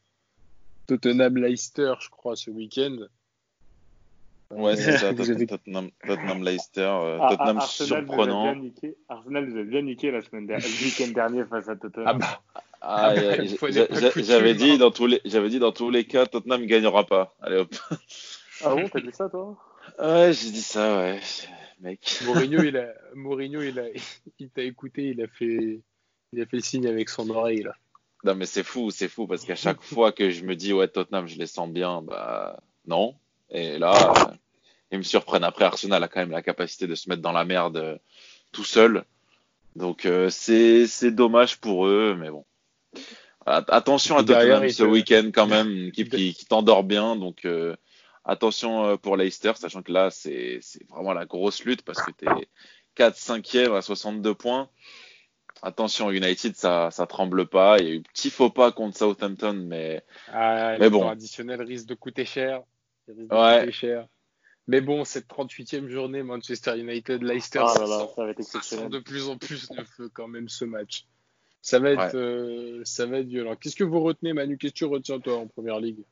[0.88, 2.98] Tottenham Leicester, je crois, ce week-end.
[4.52, 8.44] Ouais, c'est ça, Tottenham, Tottenham Leicester, euh, Ah, Tottenham ah, Arsenal nous a surprenant.
[8.54, 8.98] bien niqué.
[9.08, 12.08] Arsenal nous a bien niqué la semaine dernière, le week-end dernier face à Tottenham.
[12.08, 12.42] Ah bah,
[12.82, 14.78] Ah, Ah bah, j'avais dit hein.
[14.78, 17.36] dans tous les, j'avais dit dans tous les cas, Tottenham gagnera pas.
[17.42, 17.76] Allez hop.
[18.64, 19.58] Ah bon, t'as dit ça toi?
[20.00, 21.20] Ouais, j'ai dit ça, ouais,
[21.80, 22.20] mec.
[22.26, 23.86] Mourinho, il a, Mourinho, il a,
[24.40, 25.82] il t'a écouté, il a fait,
[26.34, 27.74] il a fait le signe avec son oreille là.
[28.24, 30.88] Non, mais c'est fou, c'est fou parce qu'à chaque fois que je me dis ouais
[30.88, 33.16] Tottenham, je les sens bien, bah non.
[33.52, 33.94] Et là,
[34.30, 34.34] euh,
[34.92, 35.44] ils me surprennent.
[35.44, 37.98] Après, Arsenal a quand même la capacité de se mettre dans la merde euh,
[38.52, 39.04] tout seul.
[39.76, 42.46] Donc euh, c'est dommage pour eux, mais bon.
[43.46, 47.16] At- Attention à Tottenham ce week-end quand même, une équipe qui, qui t'endort bien.
[47.16, 47.76] Donc euh,
[48.26, 50.60] attention pour Leicester, sachant que là c'est
[50.90, 52.28] vraiment la grosse lutte parce que t'es
[52.96, 54.70] 4 5e à 62 points.
[55.62, 57.80] Attention, United, ça, ça tremble pas.
[57.80, 61.08] Il y a eu petit faux pas contre Southampton, mais Ah, Mais bon.
[61.08, 62.62] additionnel risque de coûter cher.
[63.32, 63.72] Ouais.
[63.72, 64.08] cher.
[64.68, 68.30] Mais bon, cette 38e journée, Manchester United, Leicester, Ah ça, là là, sent, ça va
[68.32, 71.06] être ça sent de plus en plus le feu quand même ce match.
[71.62, 72.16] Ça va être, Ouais.
[72.16, 73.56] euh, ça va être violent.
[73.56, 74.58] Qu'est-ce que vous retenez, Manu?
[74.58, 76.04] Qu'est-ce que tu retiens toi en première ligue?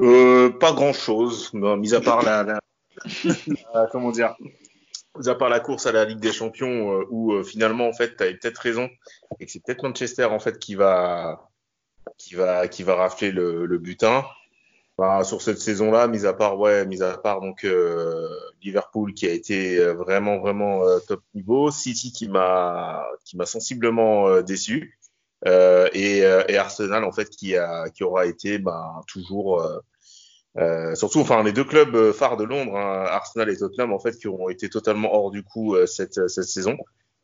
[0.00, 2.60] Euh, pas grand chose, mis à part la, la-
[3.74, 4.34] la- comment dire,
[5.18, 7.92] mis à part la course à la Ligue des Champions euh, où euh, finalement en
[7.94, 8.90] fait tu avais peut-être raison
[9.40, 11.48] et que c'est peut-être Manchester en fait qui va
[12.18, 14.24] qui va qui va rafler le, le butin.
[14.98, 18.30] Bah, sur cette saison-là, mis à part ouais, mis à part donc euh,
[18.62, 23.44] Liverpool qui a été euh, vraiment vraiment euh, top niveau, City qui m'a qui m'a
[23.44, 24.98] sensiblement déçu.
[25.44, 26.24] Et,
[26.56, 29.62] Arsenal en fait qui a qui aura été bah, toujours
[30.94, 34.28] surtout enfin les deux clubs phares de Londres hein, Arsenal et Tottenham en fait qui
[34.28, 36.76] auront été totalement hors du coup cette cette saison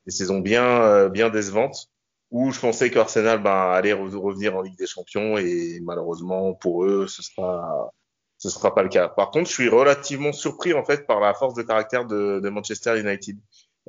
[0.07, 1.89] des saisons bien bien décevantes
[2.33, 6.85] où je pensais qu'Arsenal ben allait re- revenir en Ligue des Champions et malheureusement pour
[6.85, 7.93] eux ce sera
[8.39, 11.35] ce sera pas le cas par contre je suis relativement surpris en fait par la
[11.35, 13.37] force de caractère de, de Manchester United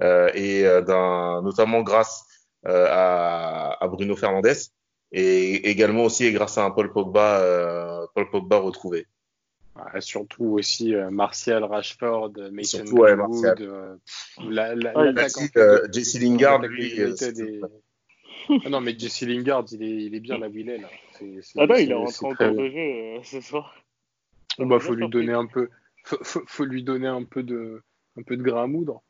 [0.03, 2.25] euh, et euh, d'un notamment grâce
[2.67, 4.55] euh, à, à Bruno Fernandes
[5.11, 9.05] et également aussi grâce à un Paul Pogba, euh, Paul Pogba retrouvé.
[9.75, 13.57] Ah, Surtout aussi euh, Martial, Rashford, Mason Surtout, ouais, Greenwood, Martial.
[13.61, 13.95] euh,
[14.49, 15.13] la- la- Ouais,
[15.91, 16.95] Jesse, Lingard, lui,
[18.65, 20.89] Ah non, mais Jesse Lingard, il est, il est bien là où il est là.
[21.13, 23.41] C'est- c'est- Ah non, il c'est- est rentré c'est en cours de jeu euh, ce
[23.41, 23.75] soir.
[24.57, 25.69] Bon, bah, faut lui donner un peu,
[26.03, 27.81] faut, faut- faut lui donner un peu de,
[28.17, 29.01] un peu de grain à moudre.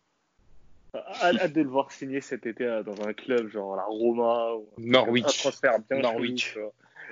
[0.96, 4.54] Hâte hâte de le voir signer cet été euh, dans un club genre la Roma
[4.56, 5.24] ou un Norwich.
[5.42, 6.58] transfert bien Norwich.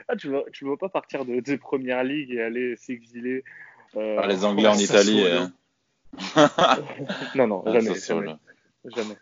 [0.07, 3.43] Ah, tu vois, tu vois pas partir de, de première ligue et aller s'exiler.
[3.95, 5.23] euh, Ah, les Anglais en Italie.
[5.23, 5.51] euh, hein.
[7.35, 8.35] Non, non, ah, jamais, jamais,
[8.95, 9.17] jamais.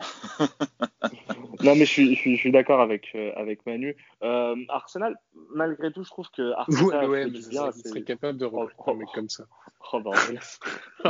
[1.64, 3.96] non, mais je suis, je suis, je suis d'accord avec, euh, avec Manu.
[4.22, 5.16] Euh, Arsenal,
[5.54, 7.72] malgré tout, je trouve que Arsenal ouais, ça, bien.
[7.72, 9.44] c'est- serait capable de recruter oh, un mec comme ça.
[9.92, 10.38] Oh bordel.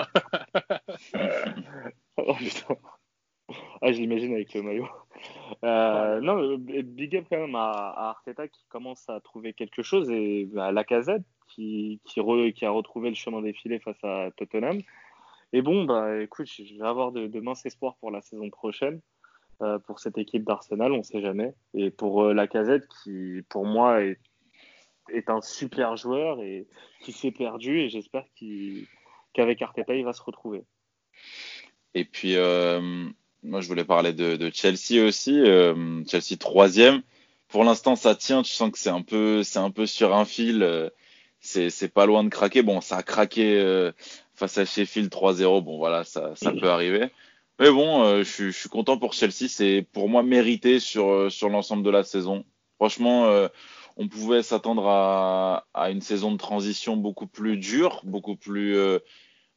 [2.16, 2.76] oh putain.
[3.80, 4.88] Ah, je l'imagine avec le maillot.
[5.64, 9.82] Euh, non, euh, big up quand même à, à Arteta qui commence à trouver quelque
[9.82, 14.28] chose et à Lacazette qui, qui, re- qui a retrouvé le chemin défilé face à
[14.37, 14.80] Tottenham.
[15.54, 19.00] Et bon, bah écoute, je vais avoir de, de minces espoirs pour la saison prochaine
[19.60, 21.52] euh, pour cette équipe d'Arsenal, on sait jamais.
[21.74, 24.18] Et pour euh, Lacazette qui, pour moi, est,
[25.10, 26.68] est un super joueur et
[27.00, 28.24] qui s'est perdu et j'espère
[29.34, 30.62] qu'avec Arteta, il va se retrouver.
[31.94, 33.08] Et puis, euh,
[33.42, 35.40] moi, je voulais parler de, de Chelsea aussi.
[35.40, 37.02] Euh, Chelsea troisième.
[37.48, 38.42] Pour l'instant, ça tient.
[38.42, 40.90] Tu sens que c'est un peu, c'est un peu sur un fil.
[41.40, 42.62] C'est, pas loin de craquer.
[42.62, 43.90] Bon, ça a craqué
[44.34, 45.64] face à Sheffield 3-0.
[45.64, 47.10] Bon, voilà, ça, ça peut arriver.
[47.60, 49.48] Mais bon, euh, je, suis, je suis content pour Chelsea.
[49.48, 52.44] C'est pour moi mérité sur, euh, sur l'ensemble de la saison.
[52.76, 53.48] Franchement, euh,
[53.96, 59.00] on pouvait s'attendre à, à une saison de transition beaucoup plus dure, beaucoup plus, euh,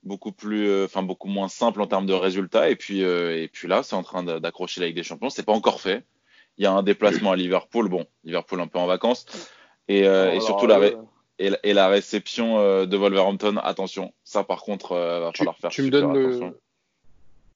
[0.03, 2.69] beaucoup plus, euh, enfin beaucoup moins simple en termes de résultats.
[2.71, 5.29] Et puis, euh, et puis là, c'est en train d'a- d'accrocher la Ligue des Champions.
[5.29, 6.03] C'est pas encore fait.
[6.57, 7.87] Il y a un déplacement à Liverpool.
[7.87, 9.25] Bon, Liverpool un peu en vacances.
[9.87, 10.95] Et, euh, et Alors, surtout la, ré-
[11.37, 13.57] et, la- et la réception euh, de Wolverhampton.
[13.63, 16.55] Attention, ça par contre, euh, va Tu, falloir faire tu me donnes le, attention.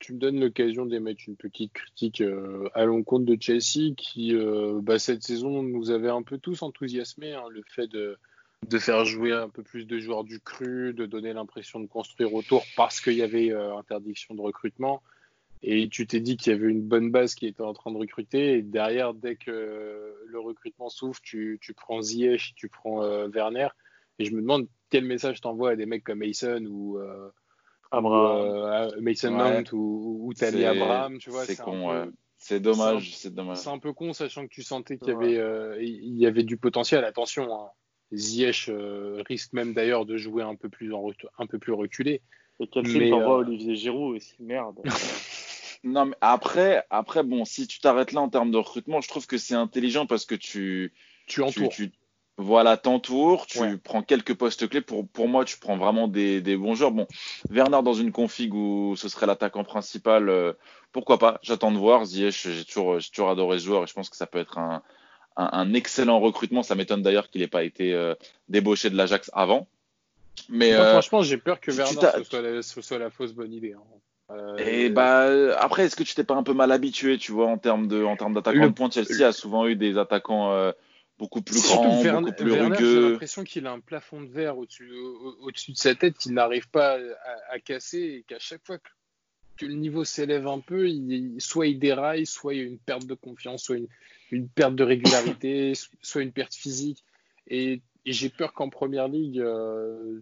[0.05, 4.79] Tu me donnes l'occasion d'émettre une petite critique euh, à l'encontre de Chelsea qui, euh,
[4.79, 7.33] bah, cette saison, nous avait un peu tous enthousiasmés.
[7.33, 8.19] hein, le fait de,
[8.77, 12.63] faire jouer un peu plus de joueurs du cru, de donner l'impression de construire autour
[12.77, 15.01] parce qu'il y avait euh, interdiction de recrutement.
[15.63, 17.97] Et tu t'es dit qu'il y avait une bonne base qui était en train de
[17.97, 18.59] recruter.
[18.59, 23.69] Et derrière, dès que le recrutement s'ouvre, tu, tu, prends Ziyech, tu prends euh, Werner.
[24.19, 26.99] Et je me demande quel message t'envoies à des mecs comme Mason ou,
[27.95, 31.17] euh, Mason Mount ou, ou Tali Abraham.
[31.17, 33.57] Tu vois, c'est con, C'est dommage, c'est dommage.
[33.57, 36.57] C'est un peu con, sachant que tu sentais qu'il y, avait, il y avait du
[36.57, 37.03] potentiel.
[37.05, 37.69] Attention, hein.
[38.13, 42.21] Ziyech euh, risque même d'ailleurs de jouer un peu plus, en un peu plus reculé.
[42.59, 43.45] Et quel film t'envoie euh...
[43.45, 44.79] Olivier Giroud aussi Merde.
[45.83, 49.27] non, mais après, après, bon, si tu t'arrêtes là en termes de recrutement, je trouve
[49.27, 50.93] que c'est intelligent parce que tu.
[51.27, 51.69] Tu entoures.
[51.69, 51.91] Tu,
[52.37, 54.81] voilà, t'entoures, tu prends quelques postes clés.
[54.81, 56.91] Pour, pour moi, tu prends vraiment des, des bons joueurs.
[56.91, 57.07] Bon,
[57.49, 60.51] Werner dans une config où ce serait l'attaquant principal, euh,
[60.91, 62.03] pourquoi pas J'attends de voir.
[62.03, 64.83] Ziyech, j'ai toujours, toujours adoré ce joueur et je pense que ça peut être un,
[65.37, 66.61] un, excellent recrutement.
[66.61, 68.15] Ça m'étonne d'ailleurs qu'il n'ait pas été euh,
[68.49, 69.67] débauché de l'Ajax avant.
[70.49, 71.93] Mais euh, franchement, j'ai peur que Werner
[72.61, 73.73] ce soit, la, fausse bonne idée.
[73.73, 73.81] Hein.
[74.31, 77.47] Euh, et bah après, est-ce que tu t'es pas un peu mal habitué, tu vois,
[77.47, 78.93] en termes de en termes d'attaquants de pointe?
[78.93, 80.73] Chelsea a souvent eu des attaquants
[81.17, 83.01] beaucoup plus grands, beaucoup plus Werner, rugueux.
[83.03, 86.69] J'ai l'impression qu'il a un plafond de verre au-dessus au, de sa tête qu'il n'arrive
[86.69, 91.39] pas à, à, casser et qu'à chaque fois que, le niveau s'élève un peu, il,
[91.39, 93.87] soit il déraille, soit il y a une perte de confiance, soit une,
[94.31, 97.03] une perte de régularité, soit une perte physique.
[97.47, 100.19] Et, j'ai peur qu'en première ligue, euh,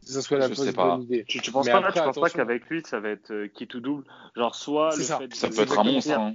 [0.00, 1.24] ça soit la bonne idée.
[1.28, 3.80] Tu, tu penses pas, tu penses pas qu'avec lui, ça va être euh, qui tout
[3.80, 4.04] double?
[4.34, 5.18] Genre, soit le ça.
[5.18, 6.12] fait ça peut être un monstre.
[6.12, 6.34] Hein.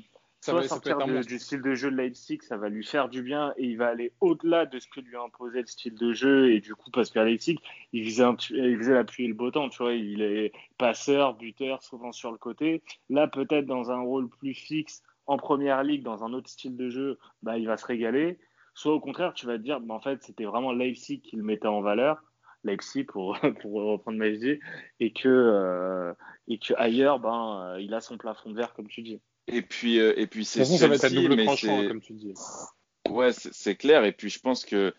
[0.52, 3.54] Soit va, sortir du style de jeu de Leipzig, ça va lui faire du bien
[3.58, 6.52] et il va aller au-delà de ce que lui a imposé le style de jeu.
[6.52, 7.60] Et du coup, parce qu'à Leipzig,
[7.92, 12.12] il faisait, il faisait et le beau temps, tu vois, il est passeur, buteur, souvent
[12.12, 12.82] sur le côté.
[13.10, 16.90] Là, peut-être dans un rôle plus fixe, en première ligue dans un autre style de
[16.90, 18.40] jeu, bah, il va se régaler.
[18.74, 21.44] Soit au contraire, tu vas te dire, bah, en fait, c'était vraiment Leipzig qui le
[21.44, 22.24] mettait en valeur,
[22.64, 24.62] Leipzig pour, pour reprendre ma idée,
[25.00, 26.14] et que, euh,
[26.48, 29.20] et que ailleurs, ben, euh, il a son plafond de verre, comme tu dis.
[29.48, 32.34] Et puis, euh, et puis c'est ça va être double tranchant, comme tu dis.
[33.10, 34.04] Ouais, c'est clair.
[34.04, 34.94] Et puis, je pense que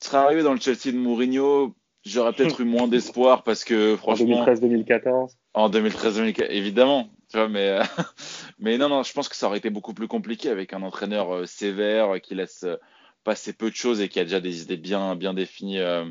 [0.00, 4.40] serait arrivé dans le Chelsea de Mourinho, j'aurais peut-être eu moins d'espoir parce que franchement.
[4.42, 5.30] En 2013-2014.
[5.54, 7.10] En 2013-2014, évidemment.
[7.30, 7.78] Tu vois, mais,
[8.58, 11.34] mais non, non, je pense que ça aurait été beaucoup plus compliqué avec un entraîneur
[11.34, 12.76] euh, sévère qui laisse euh,
[13.24, 16.04] passer peu de choses et qui a déjà des idées bien, bien définies, euh,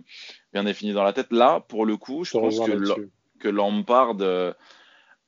[0.53, 1.31] bien définies dans la tête.
[1.31, 4.15] Là, pour le coup, je, pense que, que Lampard,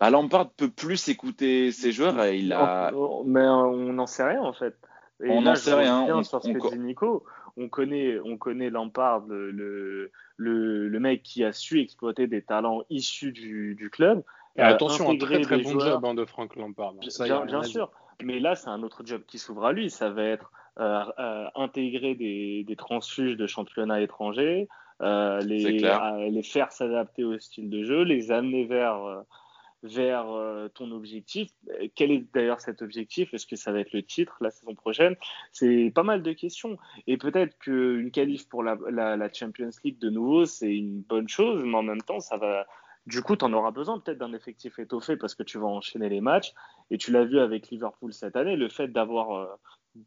[0.04, 2.22] bah, Lampard peut plus écouter ses joueurs.
[2.26, 2.92] Et il a...
[3.26, 4.76] Mais on n'en sait rien en fait.
[5.26, 6.04] on n'en sait rien.
[6.14, 7.24] On, sur ce on, que dit Nico.
[7.56, 10.12] On connaît, on connaît Lampard, le, le,
[10.88, 14.24] le, mec qui a su exploiter des talents issus du, du club.
[14.56, 16.96] Et attention, un très très bon job hein, de Frank Lampard.
[17.08, 17.92] Ça, bien, sûr,
[18.24, 19.90] mais là c'est un autre job qui s'ouvre à lui.
[19.90, 24.68] Ça va être euh, euh, intégrer des, des, transfuges de championnats étrangers,
[25.02, 29.22] euh, les, euh, les faire s'adapter au style de jeu, les amener vers euh,
[29.84, 30.26] vers
[30.74, 31.50] ton objectif.
[31.96, 33.34] Quel est d'ailleurs cet objectif?
[33.34, 35.16] Est-ce que ça va être le titre la saison prochaine?
[35.52, 36.78] C'est pas mal de questions.
[37.08, 41.28] Et peut-être qu'une qualif pour la, la, la, Champions League de nouveau, c'est une bonne
[41.28, 42.66] chose, mais en même temps, ça va,
[43.06, 46.10] du coup, tu en auras besoin peut-être d'un effectif étoffé parce que tu vas enchaîner
[46.10, 46.54] les matchs.
[46.90, 49.48] Et tu l'as vu avec Liverpool cette année, le fait d'avoir euh,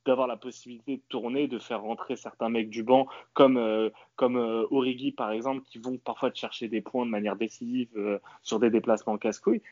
[0.04, 4.36] d'avoir la possibilité de tourner, de faire rentrer certains mecs du banc, comme euh, comme
[4.36, 8.58] euh, Origi par exemple, qui vont parfois te chercher des points de manière décisive sur
[8.58, 9.62] des déplacements casse-couilles.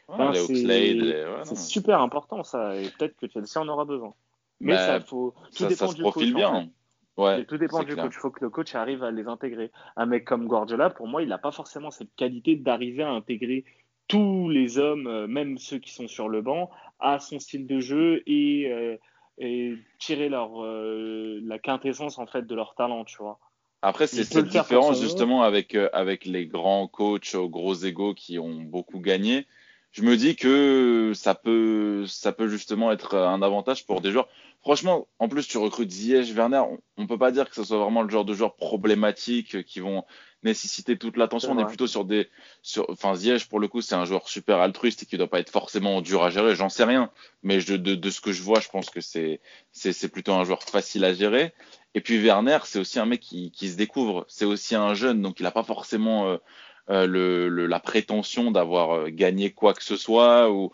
[1.45, 4.15] c'est super important ça, et peut-être que Chelsea en aura besoin.
[4.61, 6.69] Mais bah, ça, faut tout dépend du coach, bien.
[7.17, 8.13] Ouais, tout dépend du coach.
[8.15, 9.71] Il faut que le coach arrive à les intégrer.
[9.97, 13.65] Un mec comme Guardiola, pour moi, il n'a pas forcément cette qualité d'arriver à intégrer
[14.09, 17.81] tous les hommes, euh, même ceux qui sont sur le banc, à son style de
[17.81, 18.97] jeu et, euh,
[19.39, 23.39] et tirer leur, euh, la quintessence en fait de leur talent, tu vois.
[23.83, 28.63] Après, c'est cette différence justement avec, avec les grands coachs aux gros égaux qui ont
[28.63, 29.47] beaucoup gagné
[29.95, 34.29] je me dis que ça peut, ça peut justement être un avantage pour des joueurs.
[34.61, 36.63] Franchement, en plus, tu recrutes Ziyech, Werner,
[36.97, 39.79] on, ne peut pas dire que ce soit vraiment le genre de joueurs problématiques qui
[39.79, 40.05] vont
[40.43, 41.53] nécessiter toute l'attention.
[41.53, 42.29] On est plutôt sur des,
[42.61, 45.39] sur, enfin Ziyech pour le coup, c'est un joueur super altruiste et qui doit pas
[45.39, 46.57] être forcément dur à gérer.
[46.57, 47.13] J'en sais rien,
[47.45, 49.41] mais de, de, de, ce que je vois, je pense que c'est,
[49.71, 51.55] c'est, c'est plutôt un joueur facile à gérer.
[51.95, 54.25] Et puis Werner, c'est aussi un mec qui, qui se découvre.
[54.27, 56.39] C'est aussi un jeune, donc il a pas forcément euh,
[56.91, 60.71] euh, le, la prétention d'avoir euh, gagné quoi que ce soit ou,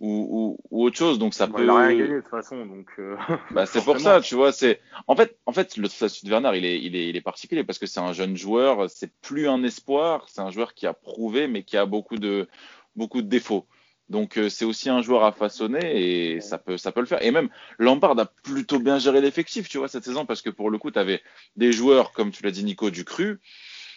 [0.00, 1.18] ou, ou, autre chose.
[1.18, 1.60] Donc ça peut.
[1.62, 2.88] Il n'a rien gagné de toute façon, donc.
[2.98, 3.16] Euh,
[3.52, 4.52] bah, c'est pour ça, tu vois.
[4.52, 7.20] C'est en fait, en fait, le statut de Werner, il est, il est, il est
[7.20, 8.90] particulier parce que c'est un jeune joueur.
[8.90, 10.28] C'est plus un espoir.
[10.28, 12.48] C'est un joueur qui a prouvé, mais qui a beaucoup de,
[12.96, 13.66] beaucoup de défauts.
[14.12, 17.22] Donc euh, c'est aussi un joueur à façonner et ça peut, ça peut le faire.
[17.22, 17.48] Et même
[17.78, 20.90] Lampard a plutôt bien géré l'effectif, tu vois, cette saison, parce que pour le coup,
[20.90, 21.22] tu avais
[21.56, 23.40] des joueurs, comme tu l'as dit Nico, du cru,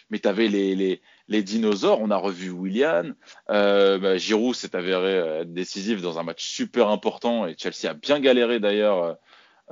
[0.08, 2.00] mais tu avais les, les, les, dinosaures.
[2.00, 3.14] On a revu William.
[3.50, 7.94] Euh, bah, Giroud s'est avéré euh, décisif dans un match super important et Chelsea a
[7.94, 9.16] bien galéré d'ailleurs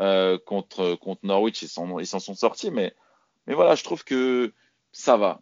[0.01, 1.63] euh, contre, contre Norwich.
[1.63, 2.95] Ils s'en ils sont sortis, mais,
[3.47, 4.53] mais voilà, je trouve que
[4.93, 5.41] ça va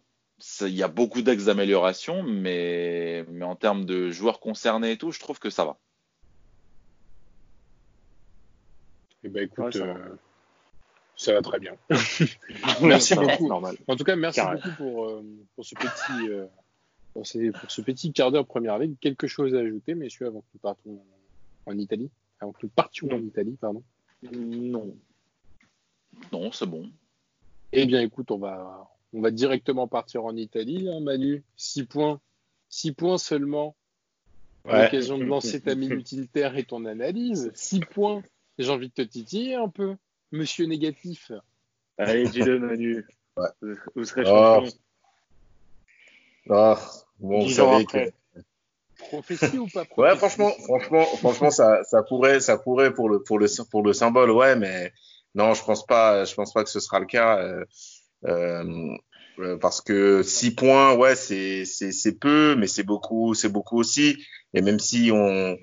[0.61, 5.11] il y a beaucoup d'axes d'amélioration, mais, mais en termes de joueurs concernés et tout,
[5.11, 5.77] je trouve que ça va.
[9.23, 9.77] Eh ben écoute,
[11.15, 11.41] ça, va.
[11.41, 11.75] Très bien.
[12.81, 13.51] merci beaucoup.
[13.51, 15.23] En tout cas, merci beaucoup pour, euh,
[15.55, 16.45] pour, ce petit, euh,
[17.13, 18.95] pour, ce petit quart d'heure première ligue.
[18.99, 21.03] Quelque chose à ajouter, messieurs, avant que nous partons
[21.65, 22.09] en Italie?
[22.39, 23.83] Avant que nous partions en Italie, pardon?
[24.31, 24.95] Non.
[26.31, 26.89] Non, c'est bon.
[27.71, 31.43] Eh bien, écoute, on va, on va directement partir en Italie, hein, Manu.
[31.57, 32.19] 6 points.
[32.69, 33.75] 6 points seulement.
[34.65, 37.51] L'occasion de lancer ta minute utilitaire et ton analyse.
[37.53, 38.23] 6 points.
[38.57, 39.95] J'ai envie de te titiller un peu.
[40.33, 41.31] Monsieur négatif.
[41.99, 43.05] Allez, dis-le, Manu.
[43.95, 44.71] Vous serez champion.
[46.49, 46.79] Ah,
[47.19, 48.11] bon, vous savez que...
[48.97, 53.37] Prophétie ou pas Ouais, franchement, franchement, franchement, ça, ça pourrait, ça pourrait pour le, pour
[53.37, 54.91] le, pour le symbole, ouais, mais
[55.35, 57.37] non, je pense pas, je pense pas que ce sera le cas.
[57.37, 57.65] Euh,
[58.25, 64.17] euh, parce que 6 points, ouais, c'est c'est peu, mais c'est beaucoup, c'est beaucoup aussi.
[64.55, 65.57] Et même si on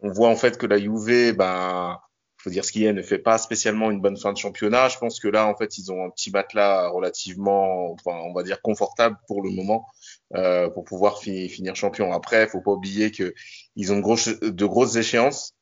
[0.00, 1.98] on voit en fait que la Juve, ben,
[2.46, 4.88] faut dire ce qu'il y a, ne fait pas spécialement une bonne fin de championnat.
[4.88, 8.44] Je pense que là, en fait, ils ont un petit matelas relativement, enfin, on va
[8.44, 9.88] dire confortable pour le moment,
[10.36, 12.12] euh, pour pouvoir finir champion.
[12.12, 13.34] Après, faut pas oublier que
[13.74, 15.56] ils ont de, grosses, de grosses échéances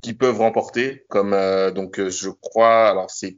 [0.00, 3.36] qui peuvent remporter comme euh, donc euh, je crois alors c'est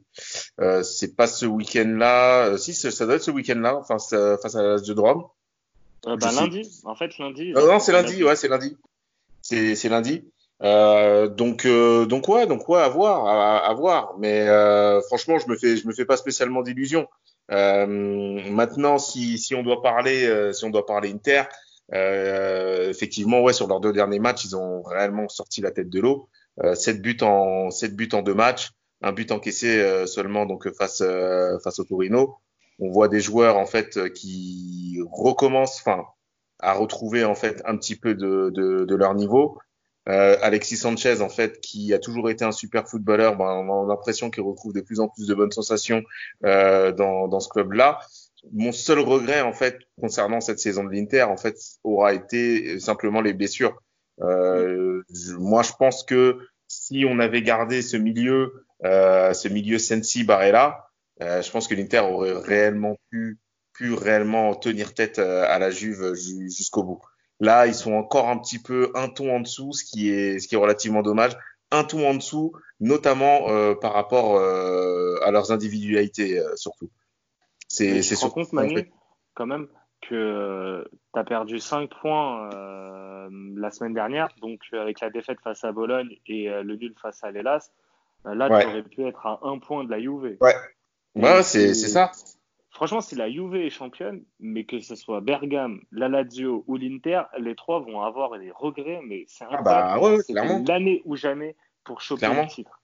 [0.59, 4.63] euh, c'est pas ce week-end-là euh, si ça doit être ce week-end-là enfin face à
[4.63, 5.25] la de Drôme.
[6.03, 6.81] Bah, lundi.
[6.83, 8.75] En fait lundi non c'est lundi ouais c'est lundi.
[9.43, 9.89] C'est c'est
[10.59, 11.67] lundi donc
[12.07, 14.47] donc ouais donc ouais à voir à, voir mais
[15.07, 17.07] franchement je me fais je me fais pas spécialement d'illusions
[17.49, 21.43] maintenant si si on doit parler si on doit parler Inter
[22.89, 26.29] effectivement ouais sur leurs deux derniers matchs ils ont réellement sorti la tête de l'eau
[26.73, 30.71] 7 euh, buts en 7 buts en deux matchs, un but encaissé euh, seulement donc
[30.77, 32.37] face euh, face au Torino.
[32.79, 36.03] On voit des joueurs en fait qui recommencent, enfin,
[36.59, 39.59] à retrouver en fait un petit peu de, de, de leur niveau.
[40.07, 43.87] Euh, Alexis Sanchez, en fait, qui a toujours été un super footballeur, ben, on a
[43.87, 46.03] l'impression qu'il retrouve de plus en plus de bonnes sensations
[46.45, 47.99] euh, dans, dans ce club-là.
[48.53, 53.21] Mon seul regret, en fait, concernant cette saison de l'Inter, en fait, aura été simplement
[53.21, 53.81] les blessures.
[54.21, 55.01] Euh,
[55.39, 56.37] moi, je pense que
[56.67, 60.87] si on avait gardé ce milieu, euh, ce milieu Sensi Barella,
[61.21, 63.39] euh, je pense que l'Inter aurait réellement pu,
[63.73, 67.01] pu réellement tenir tête euh, à la Juve jusqu'au bout.
[67.39, 70.47] Là, ils sont encore un petit peu un ton en dessous, ce qui est, ce
[70.47, 71.37] qui est relativement dommage.
[71.71, 76.89] Un ton en dessous, notamment euh, par rapport euh, à leurs individualités surtout.
[77.67, 78.89] C'est, c'est sur compte, Manu,
[79.33, 79.67] quand même,
[80.07, 85.39] que tu as perdu 5 points euh, la semaine dernière, donc euh, avec la défaite
[85.43, 87.71] face à Bologne et euh, le nul face à l'Elas,
[88.23, 90.37] là tu aurais pu être à un point de la Juve.
[90.41, 90.55] Ouais,
[91.15, 92.11] ouais c'est ça.
[92.75, 97.21] Franchement, si la Juve est championne, mais que ce soit Bergame, la Lazio ou l'Inter,
[97.39, 100.17] les trois vont avoir des regrets, mais c'est ah bah, ouais,
[100.67, 101.55] l'année ou jamais
[101.85, 102.81] pour choper le titre.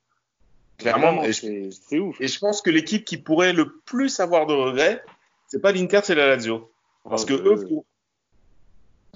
[0.78, 2.22] Clairement, c'est ouf.
[2.22, 5.04] Et je pense que l'équipe qui pourrait le plus avoir de regrets,
[5.48, 6.72] c'est pas l'Inter, c'est la Lazio.
[7.04, 7.84] Parce que eux,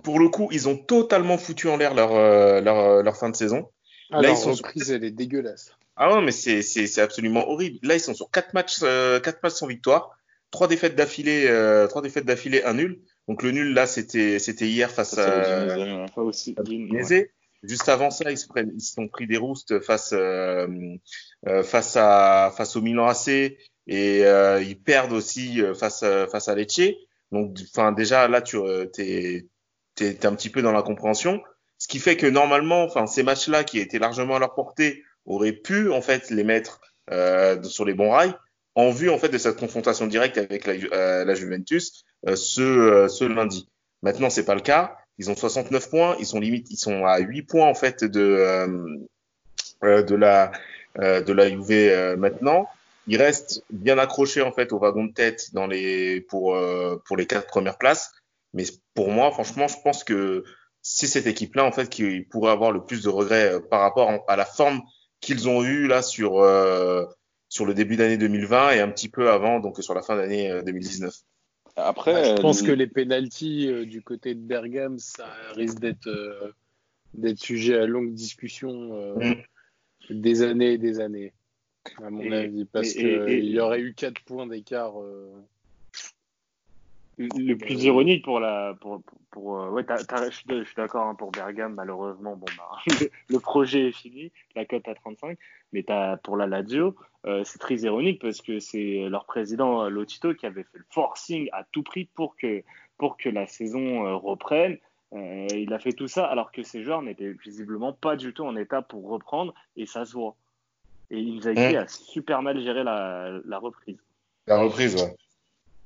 [0.03, 3.29] pour, le coup, ils ont totalement foutu en l'air leur, euh, leur, euh, leur, fin
[3.29, 3.69] de saison.
[4.11, 5.71] Ah, Là, ils sont reprise, elle est dégueulasse.
[5.95, 7.79] Ah non, mais c'est absolument horrible.
[7.81, 10.17] Là, ils sont sur quatre matchs, euh, quatre matchs sans victoire,
[10.55, 13.01] trois défaites d'affilée, euh, trois défaites d'affilée, un nul.
[13.27, 16.55] Donc le nul là, c'était c'était hier face à, aussi,
[17.63, 20.67] Juste avant ça, ils se prennent, ils se sont pris des roustes face euh,
[21.63, 23.27] face à face au Milan AC
[23.87, 24.21] et
[24.61, 26.93] ils perdent aussi face face à Lecce.
[27.31, 29.45] Donc, enfin, déjà, là, tu euh, es,
[30.25, 31.41] un petit peu dans la compréhension.
[31.77, 35.53] Ce qui fait que normalement, enfin, ces matchs-là qui étaient largement à leur portée auraient
[35.53, 36.79] pu, en fait, les mettre
[37.11, 38.33] euh, sur les bons rails
[38.75, 43.07] en vue, en fait, de cette confrontation directe avec la, euh, la Juventus euh, ce,
[43.09, 43.69] ce lundi.
[44.01, 44.97] Maintenant, c'est pas le cas.
[45.17, 46.15] Ils ont 69 points.
[46.19, 48.77] Ils sont limite, ils sont à 8 points, en fait, de,
[49.81, 50.51] de la,
[50.97, 52.67] de la Juve maintenant.
[53.07, 57.17] Il reste bien accroché en fait au wagon de tête dans les pour euh, pour
[57.17, 58.13] les quatre premières places.
[58.53, 58.63] Mais
[58.93, 60.43] pour moi, franchement, je pense que
[60.81, 64.11] c'est cette équipe-là en fait qui pourrait avoir le plus de regrets euh, par rapport
[64.27, 64.81] à la forme
[65.21, 67.05] qu'ils ont eue là sur euh,
[67.55, 70.61] sur le début d'année 2020 et un petit peu avant, donc sur la fin d'année
[70.65, 71.15] 2019.
[71.77, 75.25] Après, je pense que les pénalties du côté de Bergame, ça
[75.55, 76.09] risque d'être
[77.13, 79.35] d'être sujet à longue discussion mm.
[80.09, 81.31] des années et des années,
[82.03, 84.95] à mon avis, parce qu'il y aurait eu 4 points d'écart
[87.17, 88.75] le plus ironique pour la.
[88.79, 89.01] Pour,
[89.31, 92.77] pour, euh, ouais, je suis d'accord hein, pour Bergame, malheureusement, bon, bah,
[93.29, 95.37] le projet est fini, la cote à 35,
[95.73, 96.95] mais as, pour la Lazio,
[97.25, 100.85] euh, c'est très ironique parce que c'est leur président euh, Lotito qui avait fait le
[100.89, 102.63] forcing à tout prix pour que,
[102.97, 104.77] pour que la saison reprenne.
[105.11, 108.55] il a fait tout ça alors que ces joueurs n'étaient visiblement pas du tout en
[108.55, 110.35] état pour reprendre et ça se voit.
[111.11, 111.77] Et Inzaghi mmh.
[111.77, 113.99] a super mal géré la, la reprise.
[114.47, 115.15] La reprise, ouais.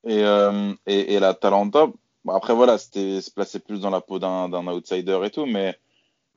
[0.06, 1.88] Et, euh, et, et, la Talenta,
[2.28, 5.78] après voilà, c'était se placer plus dans la peau d'un outsider et tout, mais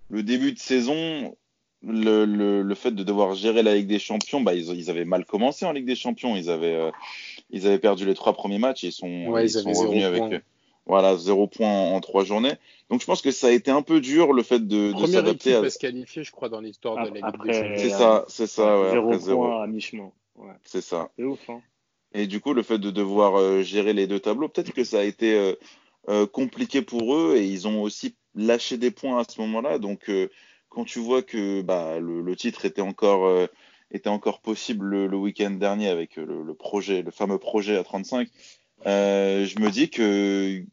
[0.08, 1.36] le début de saison,
[1.82, 5.04] le, le, le, fait de devoir gérer la Ligue des Champions, bah, ils, ils avaient
[5.04, 6.36] mal commencé en Ligue des Champions.
[6.36, 6.90] Ils avaient, euh,
[7.50, 10.42] ils avaient perdu les trois premiers matchs et ils sont, ouais, ils, sont revenus avec
[10.86, 12.54] voilà, zéro point en, trois journées.
[12.90, 15.54] Donc je pense que ça a été un peu dur le fait de, de s'adapter
[15.54, 15.70] à...
[15.70, 17.74] se qualifier, je crois, dans l'histoire de la Ligue des Champions.
[17.76, 19.18] C'est ça, c'est ça, ouais.
[19.18, 20.10] Zéro point à mi-chemin.
[20.36, 20.54] Ouais.
[20.64, 21.10] C'est ça.
[21.16, 21.60] C'est ouf, hein.
[22.14, 25.00] Et du coup, le fait de devoir euh, gérer les deux tableaux, peut-être que ça
[25.00, 25.54] a été euh,
[26.08, 29.78] euh, compliqué pour eux et ils ont aussi lâché des points à ce moment-là.
[29.78, 30.10] Donc,
[30.68, 33.46] quand tu vois que bah, le, titre était encore,
[33.90, 38.26] était encore possible le, week-end dernier avec le, projet, le fameux projet à 35,
[38.86, 40.64] je me dis que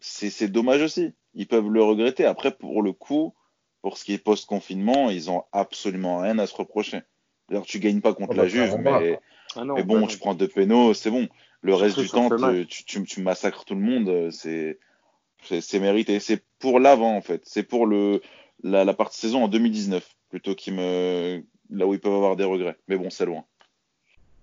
[0.00, 1.12] c'est dommage aussi.
[1.34, 2.24] Ils peuvent le regretter.
[2.24, 3.34] Après, pour le coup,
[3.82, 7.02] pour ce qui est post-confinement, ils ont absolument rien à se reprocher.
[7.50, 9.20] D'ailleurs, tu gagnes pas contre oh, la bah, Juve, mais
[9.54, 11.28] ah mais bon, bah tu prends deux pénaux, c'est bon.
[11.62, 12.28] Le reste du temps,
[12.68, 16.20] tu, tu, tu, massacres tout le monde, euh, c'est mérité.
[16.20, 17.42] C'est pour l'avant en fait.
[17.44, 18.20] C'est pour le
[18.62, 22.44] la, la partie saison en 2019 plutôt qui me là où ils peuvent avoir des
[22.44, 22.76] regrets.
[22.88, 23.44] Mais bon, c'est loin.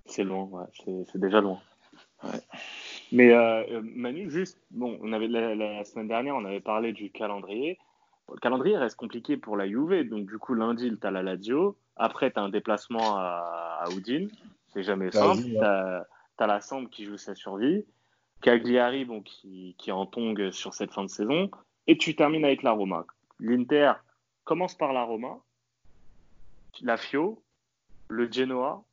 [0.06, 1.04] C'est loin, ouais.
[1.12, 1.60] c'est déjà loin.
[2.24, 2.40] Ouais.
[3.12, 7.12] Mais euh, euh, Manu, juste, bon, on avait la, semaine dernière, on avait parlé du
[7.12, 7.78] calendrier.
[8.32, 11.78] Le calendrier reste compliqué pour la Juve, donc du coup lundi, tu as la Lazio.
[11.96, 14.30] Après, tu as un déplacement à, à Udine.
[14.74, 15.44] C'est jamais simple.
[15.44, 16.06] Tu as,
[16.40, 17.86] la Sambre qui joue sa survie.
[18.42, 21.50] Cagliari bon, qui, qui en tongue sur cette fin de saison.
[21.88, 23.06] Et tu termines avec la Roma.
[23.40, 23.94] L'Inter
[24.44, 25.40] commence par la Roma,
[26.82, 27.42] la Fio,
[28.10, 28.84] le Genoa,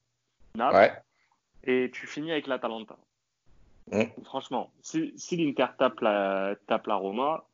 [0.55, 1.03] Naples.
[1.64, 2.97] Et tu finis avec l'Atalanta.
[3.91, 4.05] Mmh.
[4.24, 7.45] Franchement, si, si l'Inter tape la, tape la Roma,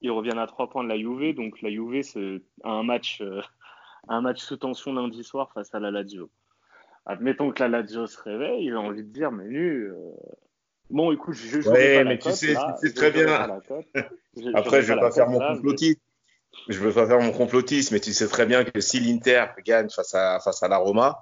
[0.00, 1.34] ils reviennent à trois points de la Juve.
[1.34, 3.42] Donc la Juve a un match, euh,
[4.08, 6.30] un match sous tension lundi soir face à la Lazio
[7.06, 9.90] admettons que la Lazio se réveille, j'ai envie de dire, mais nu.
[9.90, 9.96] Euh,
[10.90, 13.26] bon, écoute, je ne Ouais, mais tu sais, tu sais très bien.
[14.54, 16.00] Après, je vais pas faire mon complotisme.
[16.68, 19.88] Je veux pas faire mon complotisme, mais tu sais très bien que si l'Inter gagne
[19.88, 21.18] face à, face à la Roma,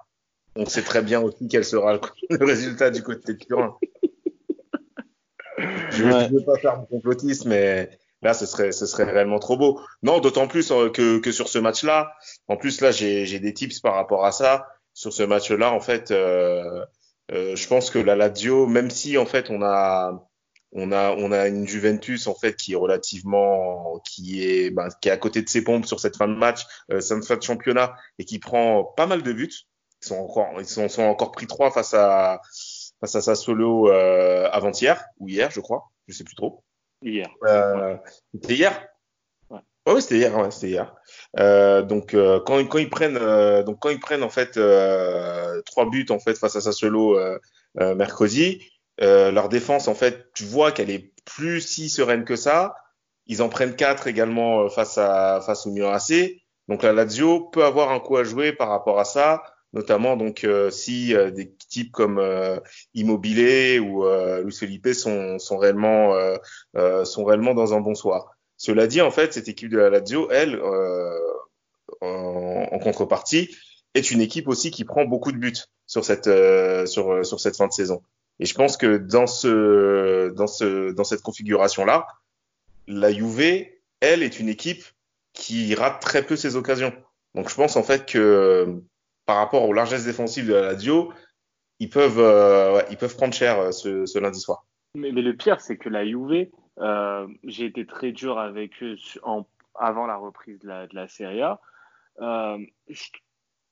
[0.56, 2.00] on sait très bien aussi quel sera le,
[2.44, 3.76] résultat du côté de Turin.
[5.90, 7.90] je ne veux pas faire mon complotisme, mais
[8.22, 9.80] là, ce serait, ce serait réellement trop beau.
[10.02, 12.12] Non, d'autant plus euh, que, que sur ce match-là,
[12.48, 16.11] en plus, là, j'ai des tips par rapport à ça sur ce match-là, en fait,
[16.11, 16.84] euh,
[17.32, 20.26] euh, je pense que la Lazio, même si en fait on a
[20.72, 25.09] on a on a une Juventus en fait qui est relativement qui est ben, qui
[25.09, 27.43] est à côté de ses pompes sur cette fin de match, euh, cette fin de
[27.43, 29.53] championnat et qui prend pas mal de buts.
[30.03, 32.41] Ils sont encore ils sont, sont encore pris trois face à
[33.01, 36.62] face à Sassuolo euh, avant-hier ou hier, je crois, je sais plus trop.
[37.03, 37.28] Hier.
[37.45, 37.97] Euh,
[38.34, 38.89] C'était hier.
[39.86, 40.94] Ouais, oui, c'était hier, ouais, c'était hier.
[41.38, 45.62] Euh, donc euh, quand, quand ils prennent euh, donc quand ils prennent en fait euh,
[45.64, 47.18] trois buts en fait face à Sassuolo
[47.76, 48.62] mercredi,
[48.98, 52.74] leur défense en fait tu vois qu'elle est plus si sereine que ça.
[53.26, 56.42] Ils en prennent quatre également face à face au Milan AC.
[56.68, 60.46] Donc la Lazio peut avoir un coup à jouer par rapport à ça, notamment donc
[60.70, 62.20] si des types comme
[62.94, 64.04] Immobilier ou
[64.42, 66.14] Luis Felipe sont sont réellement
[67.04, 68.30] sont réellement dans un bon soir.
[68.61, 71.18] Cela dit, en fait, cette équipe de la Lazio, elle, euh,
[72.02, 73.56] en, contrepartie,
[73.94, 77.56] est une équipe aussi qui prend beaucoup de buts sur cette euh, sur sur cette
[77.56, 78.02] fin de saison.
[78.38, 82.06] Et je pense que dans ce dans ce dans cette configuration là,
[82.86, 83.66] la Juve,
[84.00, 84.84] elle, est une équipe
[85.32, 86.92] qui rate très peu ses occasions.
[87.34, 88.82] Donc je pense en fait que
[89.24, 91.14] par rapport aux largesses défensives de la Lazio,
[91.78, 94.66] ils peuvent euh, ils peuvent prendre cher ce, ce lundi soir.
[94.94, 98.96] Mais, mais, le pire, c'est que la Juve, euh, j'ai été très dur avec eux
[99.22, 101.60] en, avant la reprise de la, de la Serie A.
[102.20, 102.58] Euh,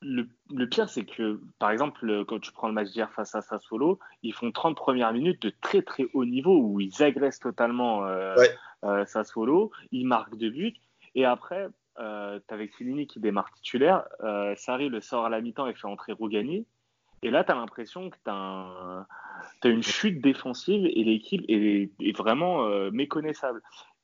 [0.01, 3.41] le, le, pire, c'est que, par exemple, quand tu prends le match d'hier face à
[3.41, 8.05] Sassuolo, ils font 30 premières minutes de très très haut niveau où ils agressent totalement
[8.05, 8.35] euh,
[8.85, 10.75] euh Sassuolo, ils marquent deux buts,
[11.15, 11.67] et après,
[11.99, 15.73] euh, tu avec Filini qui démarre titulaire, euh, Sarri le sort à la mi-temps et
[15.73, 16.65] fait entrer Rougani,
[17.21, 19.05] et là, tu as l'impression que tu as,
[19.63, 23.61] une chute défensive et l'équipe est, vraiment euh, méconnaissable.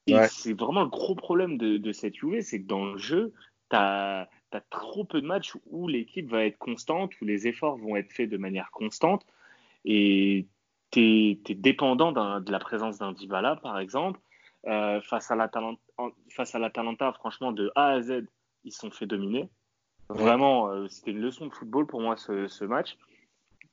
[0.07, 3.33] Et c'est vraiment le gros problème de, de cette Juve, c'est que dans le jeu,
[3.71, 4.29] tu as,
[4.69, 8.29] trop peu de matchs où l'équipe va être constante, où les efforts vont être faits
[8.29, 9.25] de manière constante.
[9.83, 10.47] Et
[10.91, 11.01] tu
[11.49, 14.19] es, dépendant de la présence d'un Dybala, par exemple.
[14.67, 15.51] Euh, face, à la
[16.31, 18.25] face à l'Atalanta, franchement, de A à Z,
[18.63, 19.47] ils sont fait dominer.
[20.09, 22.97] Vraiment, euh, c'était une leçon de football pour moi, ce, ce match.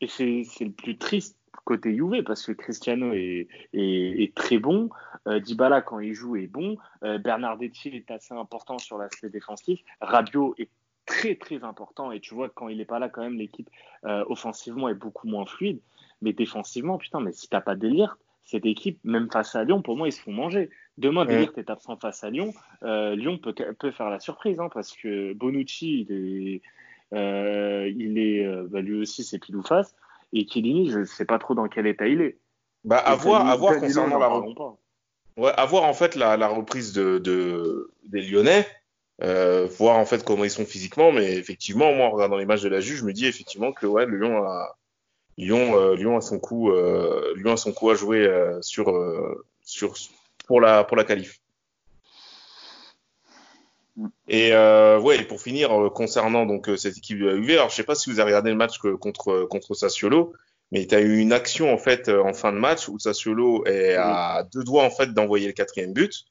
[0.02, 4.90] Et c'est le plus triste côté Juve parce que Cristiano est, est, très bon,
[5.26, 9.80] euh, Dybala quand il joue est bon, euh, Bernardetti est assez important sur l'aspect défensif,
[10.00, 10.68] Rabiot est
[11.06, 12.12] très très important.
[12.12, 13.68] Et tu vois quand il n'est pas là quand même l'équipe
[14.04, 15.80] euh, offensivement est beaucoup moins fluide,
[16.20, 19.96] mais défensivement putain mais si t'as pas délire cette équipe même face à Lyon pour
[19.96, 20.70] moi ils se font manger.
[20.98, 24.94] Demain Delirte est absent face à Lyon, Lyon peut, peut faire la surprise hein, parce
[24.94, 26.62] que Bonucci il est
[27.88, 29.94] il est bah, lui aussi c'est pile ou face.
[30.32, 32.38] Et Chiellini, je ne sais pas trop dans quel état il est.
[32.84, 34.56] Bah, à voir, à voir concernant la reprise.
[35.36, 38.66] Ouais, à voir en fait la, la reprise de, de, des Lyonnais,
[39.22, 42.62] euh, voir en fait comment ils sont physiquement, mais effectivement, moi en regardant les matchs
[42.62, 44.76] de la Juve, je me dis effectivement que ouais, Lyon a
[45.38, 48.90] Lyon, euh, Lyon a son coup, euh, Lyon a son coup à jouer euh, sur
[48.90, 49.94] euh, sur
[50.46, 51.40] pour la pour la qualif.
[54.28, 57.68] Et euh, ouais, pour finir, euh, concernant donc euh, cette équipe de la UV, alors
[57.68, 60.32] je sais pas si vous avez regardé le match contre contre Sassuolo,
[60.70, 63.94] mais tu as eu une action en fait en fin de match où Sassuolo est
[63.94, 66.24] à deux doigts en fait d'envoyer le quatrième but,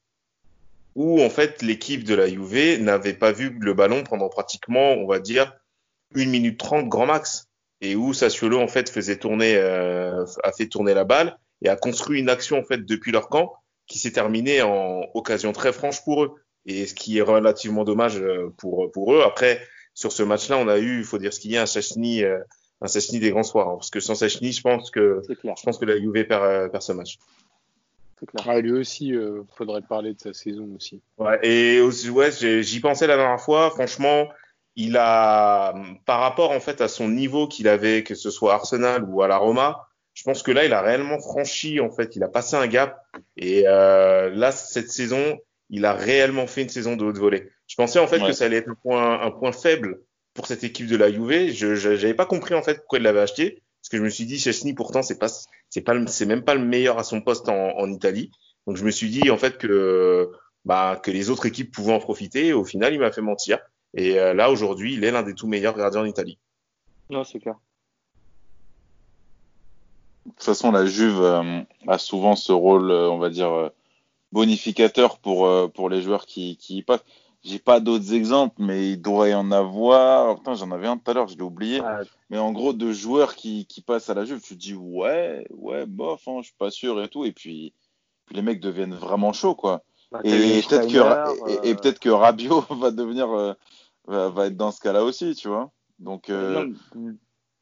[0.96, 5.08] où en fait l'équipe de la Juve n'avait pas vu le ballon pendant pratiquement, on
[5.08, 5.54] va dire,
[6.16, 7.48] une minute trente grand max,
[7.82, 11.76] et où Sassuolo en fait faisait tourner, euh, a fait tourner la balle et a
[11.76, 13.54] construit une action en fait depuis leur camp
[13.88, 18.18] qui s'est terminée en occasion très franche pour eux et ce qui est relativement dommage
[18.18, 19.22] euh, pour, pour eux.
[19.24, 19.62] Après,
[19.94, 22.24] sur ce match-là, on a eu, il faut dire ce qu'il y a, un Sachny,
[22.24, 22.40] euh,
[22.82, 23.70] un Sachny des grands soirs.
[23.70, 26.70] Hein, parce que sans Sachny, je pense que, je pense que la Juve perd, euh,
[26.70, 27.18] perd ce match.
[28.28, 28.46] Clair.
[28.48, 31.02] Ah, lui aussi, il euh, faudrait parler de sa saison aussi.
[31.18, 33.72] Ouais, et aussi, ouais, j'y pensais la dernière fois.
[33.72, 34.30] Franchement,
[34.76, 35.74] il a,
[36.06, 39.28] par rapport en fait à son niveau qu'il avait, que ce soit Arsenal ou à
[39.28, 41.80] la Roma, je pense que là, il a réellement franchi.
[41.80, 43.04] En fait, il a passé un gap.
[43.38, 45.40] Et euh, là, cette saison,
[45.72, 47.50] il a réellement fait une saison de haute volée.
[47.68, 50.02] Je pensais en fait que ça allait être un point, un point faible
[50.34, 51.52] pour cette équipe de la Juve.
[51.54, 54.26] Je n'avais pas compris en fait pourquoi il l'avait acheté, parce que je me suis
[54.26, 55.30] dit Chesney pourtant c'est pas
[55.70, 58.32] c'est pas c'est même pas le meilleur à son poste en, en, Italie.
[58.68, 60.30] Donc je me suis dit en fait que
[60.66, 62.48] bah que les autres équipes pouvaient en profiter.
[62.48, 63.60] Et au final, il m'a fait mentir.
[63.94, 66.38] Et euh, là aujourd'hui, il est l'un des tout meilleurs gardiens en Italie.
[67.10, 67.56] Non, c'est clair.
[70.26, 73.72] De toute façon, la Juve euh, a souvent ce rôle, euh, on va dire
[74.32, 77.04] bonificateur pour, euh, pour les joueurs qui, qui y passent.
[77.44, 80.36] J'ai pas d'autres exemples, mais il devrait y en avoir.
[80.38, 81.82] Putain, j'en avais un tout à l'heure, je l'ai oublié.
[82.30, 85.48] Mais en gros, de joueurs qui, qui passent à la Juve, tu te dis ouais,
[85.50, 87.26] ouais, bof, hein, je suis pas sûr et tout.
[87.26, 87.74] Et puis,
[88.26, 89.84] puis les mecs deviennent vraiment chauds, quoi.
[90.12, 93.54] Bah, et peut-être que, et, et euh, peut-être que Rabiot va devenir, euh,
[94.06, 95.72] va, va, être dans ce cas-là aussi, tu vois.
[96.00, 96.66] Donc, euh,
[96.96, 97.16] non,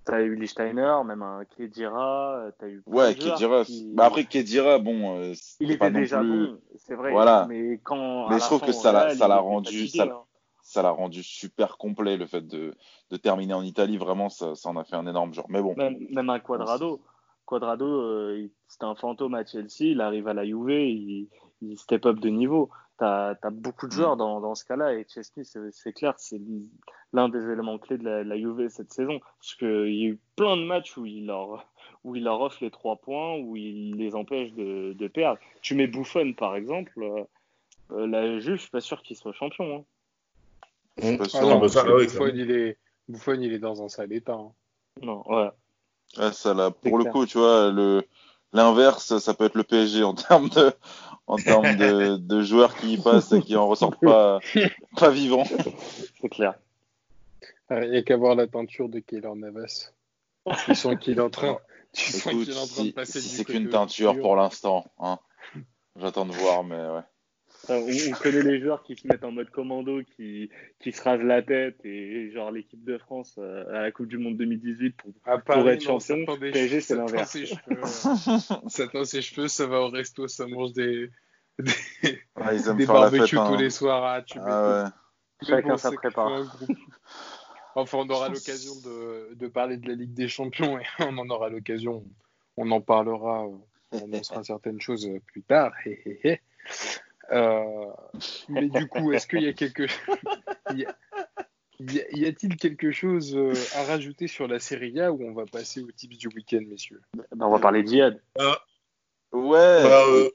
[0.09, 2.81] T'as eu Lichsteiner, même un Kedira, t'as eu.
[2.87, 3.63] Ouais, Kedira.
[3.63, 3.91] Qui...
[3.93, 5.19] Bah après Kedira, bon.
[5.19, 6.47] Euh, il était déjà plus...
[6.47, 7.11] bon, c'est vrai.
[7.11, 7.45] Voilà.
[7.47, 8.27] Mais quand.
[8.27, 10.21] Mais je trouve que ça l'a, ça l'a rendu, ça, hein.
[10.63, 12.73] ça l'a rendu super complet le fait de,
[13.11, 13.97] de terminer en Italie.
[13.97, 15.45] Vraiment, ça, ça en a fait un énorme genre.
[15.47, 15.75] Mais bon.
[15.77, 17.01] Même, même un Quadrado.
[17.45, 19.91] Quadrado, euh, c'était un fantôme à Chelsea.
[19.91, 21.27] Il arrive à la Juve, il,
[21.61, 24.19] il step up de niveau tu as, beaucoup de joueurs mm.
[24.19, 24.93] dans, dans ce cas-là.
[24.93, 26.39] Et Chesney, c'est clair, c'est
[27.13, 29.19] l'un des éléments clés de la, la Juve cette saison.
[29.39, 31.65] Parce qu'il y a eu plein de matchs où il leur,
[32.03, 35.39] où il leur offre les trois points, où il les empêche de, de perdre.
[35.61, 37.25] Tu mets Buffon, par exemple,
[37.91, 39.77] euh, la Juve, je suis pas sûr qu'il soit champion.
[39.77, 39.83] Hein.
[41.01, 42.77] Ah non, Buffon, il est,
[43.07, 44.33] Buffon, il est dans un sale état.
[44.33, 44.51] Hein.
[45.01, 45.49] Non, ouais.
[46.17, 48.03] ouais ça, là, pour le coup, tu vois, le
[48.53, 50.73] l'inverse, ça peut être le PSG en termes de,
[51.27, 54.39] en termes de, de, joueurs qui y passent et qui en ressortent pas,
[54.97, 55.45] pas vivants.
[56.21, 56.55] C'est clair.
[57.71, 59.91] Euh, il n'y a qu'à voir la teinture de Keylor Navas.
[60.65, 61.59] Tu sens qu'il est en train,
[61.93, 64.85] tu sens qu'il est en train si, de passer si c'est qu'une teinture pour l'instant,
[64.99, 65.19] hein.
[65.95, 67.01] J'attends de voir, mais ouais.
[67.69, 70.49] On, connaît les joueurs qui se mettent en mode commando, qui,
[70.79, 74.17] qui se rasent la tête, et genre l'équipe de France euh, à la Coupe du
[74.17, 76.25] Monde 2018 pour, ah, pour être champion.
[76.39, 77.37] PSG, c'est l'inverse.
[78.67, 81.09] Ça teint ses cheveux, ça va au resto, ça mange des,
[81.59, 83.57] des, ah, des barbecues tous hein.
[83.57, 84.03] les soirs.
[84.03, 85.47] Ah, tu ah, ouais.
[85.47, 86.57] Chacun ça prépare.
[87.75, 91.29] Enfin, on aura l'occasion de, de, parler de la Ligue des Champions et on en
[91.29, 92.03] aura l'occasion.
[92.57, 95.71] On en parlera, on annoncera certaines choses plus tard.
[97.31, 97.85] Euh,
[98.47, 99.87] mais du coup, est-ce qu'il y a quelque
[101.79, 105.81] y a-t-il quelque chose euh, à rajouter sur la Serie A ou on va passer
[105.81, 107.01] aux tips du week-end, messieurs?
[107.15, 108.19] Ben, On va parler d'Iad.
[108.39, 108.53] Euh,
[109.31, 109.83] ouais.
[109.83, 110.29] Bah, euh,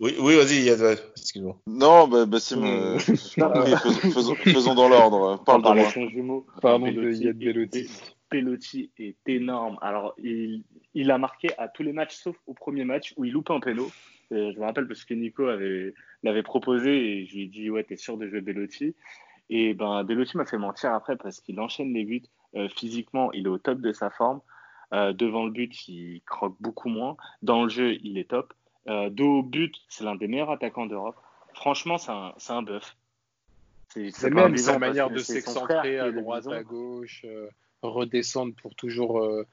[0.00, 1.58] Oui, oui vas-y, excuse-moi.
[1.66, 5.42] Non, bah, Bassim, euh, faisons, faisons, dans l'ordre.
[5.44, 6.08] Parle de moi.
[6.08, 6.46] Jumeau.
[6.62, 7.90] Pardon de Yad Bellotti.
[8.30, 9.78] Pelotti est énorme.
[9.80, 10.64] Alors, il,
[10.94, 13.60] il, a marqué à tous les matchs sauf au premier match où il loupe un
[13.60, 13.90] péno.
[14.30, 17.84] Je me rappelle parce que Nico avait, l'avait proposé et je lui ai dit Ouais,
[17.84, 18.94] t'es sûr de jouer Bellotti
[19.50, 22.22] Et ben, Bellotti m'a fait mentir après parce qu'il enchaîne les buts.
[22.56, 24.40] Euh, physiquement, il est au top de sa forme.
[24.92, 27.16] Euh, devant le but, il croque beaucoup moins.
[27.42, 28.52] Dans le jeu, il est top.
[28.88, 31.16] Euh, dos au but, c'est l'un des meilleurs attaquants d'Europe.
[31.54, 32.96] Franchement, c'est un, un bœuf.
[33.88, 37.48] C'est même sa manière de s'excentrer à droite, à gauche, euh,
[37.82, 39.46] redescendre pour toujours, euh,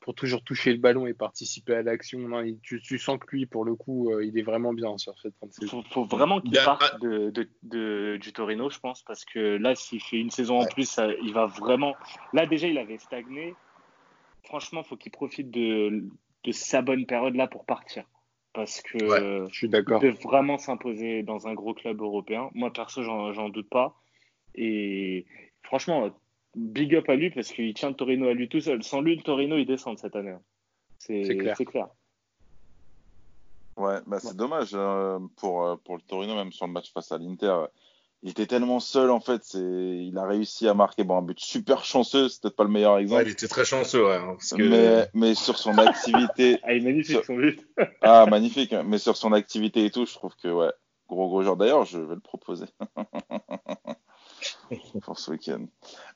[0.00, 2.18] pour toujours toucher le ballon et participer à l'action.
[2.62, 5.34] Tu, tu, sens que lui, pour le coup, euh, il est vraiment bien sur cette
[5.38, 7.30] fin Il faut, vraiment qu'il parte de,
[7.62, 11.32] de, du Torino, je pense, parce que là, s'il fait une saison en plus, il
[11.32, 11.96] va vraiment.
[12.32, 13.54] Là, déjà, il avait stagné.
[14.44, 16.04] Franchement, il faut qu'il profite de,
[16.44, 18.04] de sa bonne période là pour partir
[18.54, 20.02] parce que je suis d'accord.
[20.02, 22.50] Il peut vraiment s'imposer dans un gros club européen.
[22.54, 23.94] Moi, perso, j'en doute pas.
[24.54, 25.26] Et
[25.62, 26.10] franchement,
[26.54, 28.82] big up à lui parce qu'il tient le Torino à lui tout seul.
[28.82, 30.34] Sans lui, le Torino, il descend cette année.
[30.98, 31.56] C'est clair.
[31.56, 31.88] clair.
[33.76, 37.12] Ouais, bah c'est dommage euh, pour, euh, pour le Torino, même sur le match face
[37.12, 37.66] à l'Inter
[38.22, 41.84] il était tellement seul en fait, il a réussi à marquer bon un but super
[41.84, 43.22] chanceux, c'est peut-être pas le meilleur exemple.
[43.22, 46.90] Ouais, il était très chanceux ouais, hein, mais mais sur son activité Ah, il est
[46.90, 47.64] magnifique son but.
[48.02, 48.82] ah, magnifique, hein.
[48.84, 50.72] mais sur son activité et tout, je trouve que ouais,
[51.08, 52.66] gros gros joueur d'ailleurs, je vais le proposer.
[55.02, 55.66] pour ce week-end.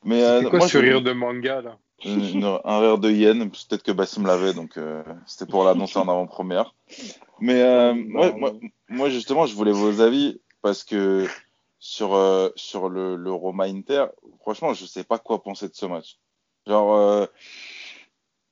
[0.03, 3.91] Mais euh, quoi moi, ce rire de manga là Un rire de yen, peut-être que
[3.91, 6.73] Bassim l'avait, donc euh, c'était pour l'annoncer en avant-première.
[7.39, 8.51] Mais euh, moi, moi,
[8.89, 11.27] moi, justement, je voulais vos avis parce que
[11.79, 14.05] sur, euh, sur le, le, Roma Inter,
[14.39, 16.17] franchement, je sais pas quoi penser de ce match.
[16.65, 17.25] Genre, euh,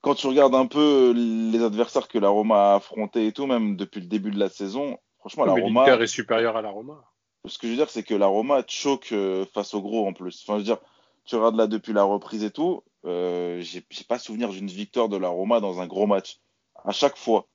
[0.01, 3.77] quand tu regardes un peu les adversaires que la Roma a affrontés et tout, même
[3.77, 5.87] depuis le début de la saison, franchement, la Roma.
[5.87, 7.01] L'Inter est supérieur à la Roma.
[7.47, 10.13] Ce que je veux dire, c'est que la Roma choque euh, face au gros en
[10.13, 10.43] plus.
[10.43, 10.77] Enfin, je veux dire,
[11.25, 15.17] tu regardes là depuis la reprise et tout, euh, j'ai pas souvenir d'une victoire de
[15.17, 16.39] la Roma dans un gros match.
[16.83, 17.47] À chaque fois.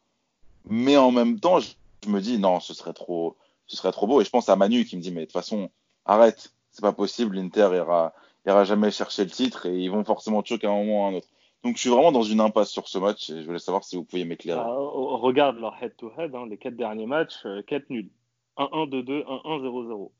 [0.68, 1.74] Mais en même temps, je
[2.08, 4.20] me dis, non, ce serait trop ce serait trop beau.
[4.20, 5.70] Et je pense à Manu qui me dit, mais de toute façon,
[6.04, 8.12] arrête, c'est pas possible, l'Inter ira,
[8.46, 11.08] ira jamais chercher le titre et ils vont forcément choquer à un moment ou à
[11.08, 11.28] un autre.
[11.64, 13.96] Donc je suis vraiment dans une impasse sur ce match et je voulais savoir si
[13.96, 14.60] vous pouviez m'éclairer.
[14.60, 18.10] Ah, regarde leur head-to-head, hein, les quatre derniers matchs, euh, 4 nuls.
[18.56, 20.10] 1-1, 2-2, 1-1,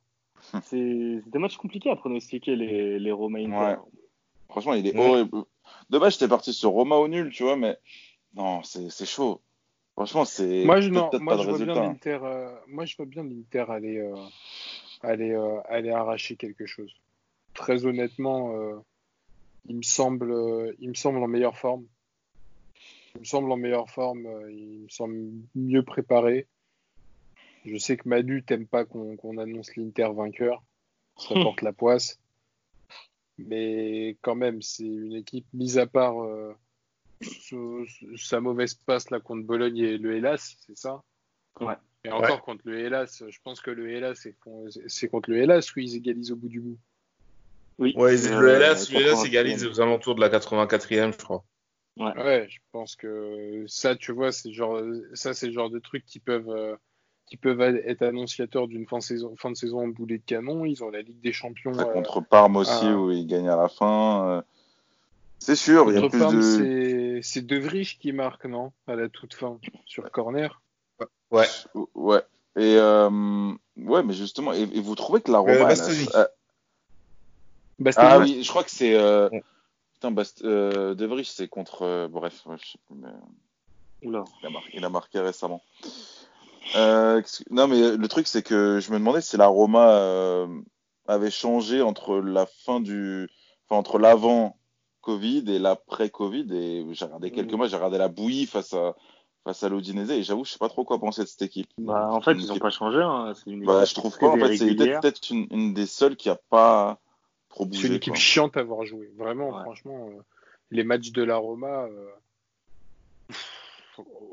[0.50, 0.62] 0-0.
[0.62, 3.50] c'est des matchs compliqués à pronostiquer les, les Romains.
[3.50, 3.76] Ouais.
[4.48, 5.44] Franchement, il est horrible.
[5.90, 7.76] De base, j'étais parti sur Roma au nul, tu vois, mais
[8.34, 9.40] non, c'est chaud.
[9.94, 10.64] Franchement, c'est.
[10.64, 12.18] Moi, je, moi, je vois bien l'Inter.
[12.22, 14.14] Euh, moi, je vois bien l'Inter aller, euh,
[15.00, 16.92] aller, euh, aller arracher quelque chose.
[17.54, 18.52] Très honnêtement,
[19.66, 21.86] il me semble, il me semble en meilleure forme.
[23.14, 24.28] Il me semble en meilleure forme.
[24.50, 25.16] il me semble
[25.54, 26.46] mieux préparé.
[27.66, 30.62] Je sais que Manu t'aime pas qu'on annonce l'Inter vainqueur.
[31.18, 32.18] Ça porte la poisse.
[33.38, 36.16] Mais quand même, c'est une équipe mise à part
[38.16, 41.02] sa mauvaise passe là contre Bologne et le Hélas, c'est ça?
[41.60, 41.74] Ouais.
[42.04, 44.26] Et encore contre le Hélas, je pense que le Hélas,
[44.86, 46.78] c'est contre le Hélas où ils égalisent au bout du bout?
[47.78, 47.94] Oui.
[47.96, 51.44] Ouais, le Hélas, le égalise aux alentours de la 84e, je crois.
[51.96, 52.16] Ouais.
[52.16, 52.46] ouais.
[52.48, 54.80] je pense que ça, tu vois, c'est genre,
[55.14, 56.76] ça, c'est le genre de trucs qui peuvent, euh,
[57.26, 60.64] qui peuvent être annonciateurs d'une fin, saison, fin de saison en boulet de canon.
[60.64, 61.72] Ils ont la Ligue des Champions.
[61.72, 64.28] contre Parme aussi, où ils gagnent à la fin.
[64.28, 64.42] Euh,
[65.38, 67.20] c'est sûr, il y a plus de...
[67.22, 68.72] C'est De Vrij qui marque, non?
[68.86, 70.60] À la toute fin, sur corner.
[71.30, 71.46] Ouais.
[71.94, 72.22] Ouais.
[72.56, 75.52] Et euh, ouais, mais justement, et, vous trouvez que la Roma.
[75.52, 76.26] Euh,
[77.78, 78.08] Bastoni.
[78.08, 78.94] ah oui, je crois que c'est.
[78.94, 79.28] Euh...
[79.94, 80.42] Putain, Bast...
[80.44, 81.82] Euh, de Vrij, c'est contre.
[81.82, 83.08] Euh, bref, je sais plus, mais.
[84.02, 84.24] Oula.
[84.42, 85.62] Il a, marqué, il a marqué récemment.
[86.74, 90.46] Non, mais le truc, c'est que je me demandais si la Roma
[91.06, 93.28] avait changé entre la fin du.
[93.68, 94.56] Enfin, entre l'avant
[95.06, 96.48] Covid et l'après-Covid.
[96.52, 97.56] Et j'ai regardé quelques mm.
[97.56, 98.96] mois, j'ai regardé la bouillie face à,
[99.44, 101.68] face à l'Odinese et j'avoue, je sais pas trop quoi penser de cette équipe.
[101.78, 103.00] Bah, en fait, ils n'ont pas changé.
[103.00, 103.32] Hein.
[103.46, 104.26] Une bah, je trouve pas.
[104.26, 106.98] En fait, c'est peut-être une, une, des seules qui a pas
[107.48, 107.82] trop bougé.
[107.82, 109.12] C'est une équipe chiante à avoir joué.
[109.16, 110.20] Vraiment, franchement, euh,
[110.72, 113.32] les matchs de la Roma, euh,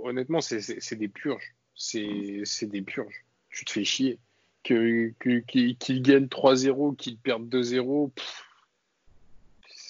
[0.02, 1.54] honnêtement, c'est des purges.
[1.76, 3.26] C'est des purges.
[3.50, 4.20] Tu te fais chier.
[4.64, 8.12] Qu'ils que, qu gagnent 3-0, qu'ils perdent 2-0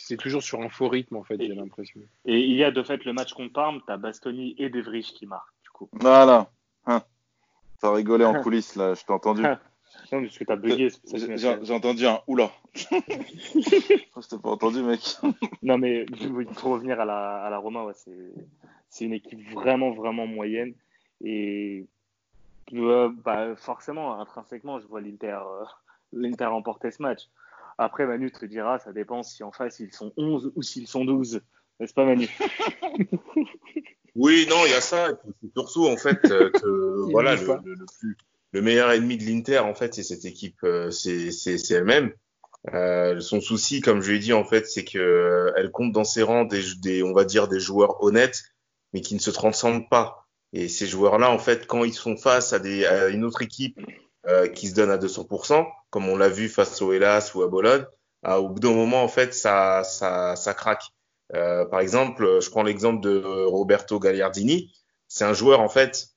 [0.06, 2.02] c'est toujours sur un faux rythme, en fait, j'ai l'impression.
[2.26, 5.26] Et il y a de fait le match contre Parme, t'as Bastoni et De qui
[5.26, 5.90] marquent, du coup.
[5.94, 6.52] Voilà.
[6.86, 7.02] Hein.
[7.80, 9.42] Ça rigolé en coulisses, là, je t'ai entendu.
[10.12, 10.90] non, parce que t'as bugué.
[11.14, 12.52] J'ai entendu un oula.
[12.76, 15.00] je t'ai pas entendu, mec.
[15.62, 16.06] non, mais
[16.58, 17.94] pour revenir à la, à la Roma, ouais,
[18.90, 20.74] c'est une équipe vraiment, vraiment moyenne.
[21.24, 21.88] Et
[22.74, 25.66] Euh, bah, forcément, intrinsèquement, je vois l'Inter euh,
[26.14, 27.30] l'Inter remporter ce match.
[27.78, 31.06] Après, Manu te dira, ça dépend si en face ils sont 11 ou s'ils sont
[31.06, 31.42] 12.
[31.80, 32.28] N'est-ce pas, Manu?
[34.16, 35.10] Oui, non, il y a ça.
[35.10, 36.68] Et surtout, en fait, euh, que,
[37.12, 38.16] voilà, le, le, le, plus,
[38.52, 42.14] le, meilleur ennemi de l'Inter, en fait, c'est cette équipe, euh, c'est elle-même.
[42.76, 46.22] Euh, son souci, comme je l'ai dit, en fait, c'est que elle compte dans ses
[46.22, 48.44] rangs des, des, on va dire, des joueurs honnêtes,
[48.94, 50.23] mais qui ne se transcendent pas.
[50.54, 53.80] Et ces joueurs-là, en fait, quand ils sont face à, des, à une autre équipe
[54.28, 57.48] euh, qui se donne à 200%, comme on l'a vu face au Hellas ou à
[57.48, 57.86] Bologne,
[58.24, 60.84] à, au bout d'un moment, en fait, ça, ça, ça craque.
[61.36, 64.72] Euh, par exemple, je prends l'exemple de Roberto Gagliardini.
[65.08, 66.14] C'est un joueur, en fait,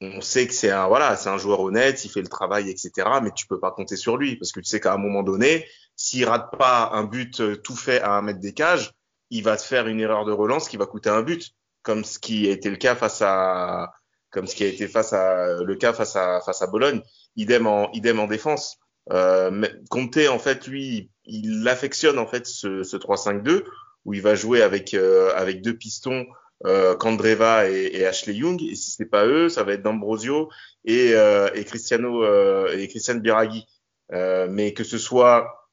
[0.00, 3.08] on sait que c'est un voilà, c'est un joueur honnête, il fait le travail, etc.
[3.22, 5.66] Mais tu peux pas compter sur lui parce que tu sais qu'à un moment donné,
[5.96, 8.92] s'il rate pas un but euh, tout fait à un mètre des cages,
[9.30, 11.52] il va te faire une erreur de relance qui va coûter un but,
[11.82, 13.92] comme ce qui a été le cas face à
[14.30, 17.02] comme ce qui a été face à le cas face à face à Bologne.
[17.36, 18.78] Idem en idem en défense.
[19.10, 23.64] Euh, en fait lui, il affectionne en fait ce, ce 3-5-2
[24.04, 26.26] où il va jouer avec euh, avec deux pistons
[26.66, 28.62] euh, Candreva et, et, Ashley Young.
[28.62, 30.50] Et si c'est pas eux, ça va être D'Ambrosio
[30.84, 33.66] et, euh, et Cristiano euh, et Christian Biraghi.
[34.12, 35.68] Euh, mais que ce soit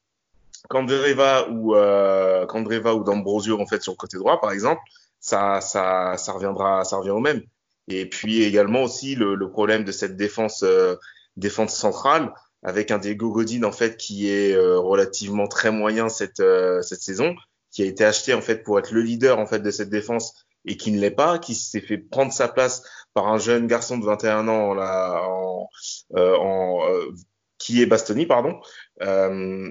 [0.68, 4.82] Candreva ou euh, Candreva ou D'Ambrosio en fait sur le côté droit, par exemple,
[5.26, 7.42] ça, ça, ça reviendra, ça revient au même.
[7.88, 10.94] Et puis également aussi le, le problème de cette défense, euh,
[11.36, 16.38] défense centrale avec un Diego Godin en fait qui est euh, relativement très moyen cette,
[16.38, 17.34] euh, cette saison,
[17.72, 20.32] qui a été acheté en fait pour être le leader en fait de cette défense
[20.64, 23.98] et qui ne l'est pas, qui s'est fait prendre sa place par un jeune garçon
[23.98, 25.68] de 21 ans là, en,
[26.16, 27.10] euh, en euh,
[27.58, 28.60] qui est Bastoni, pardon.
[29.02, 29.70] Euh,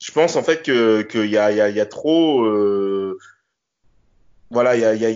[0.00, 2.44] je pense en fait que qu'il y a, y, a, y a trop,
[4.50, 5.10] voilà, il y a, y a,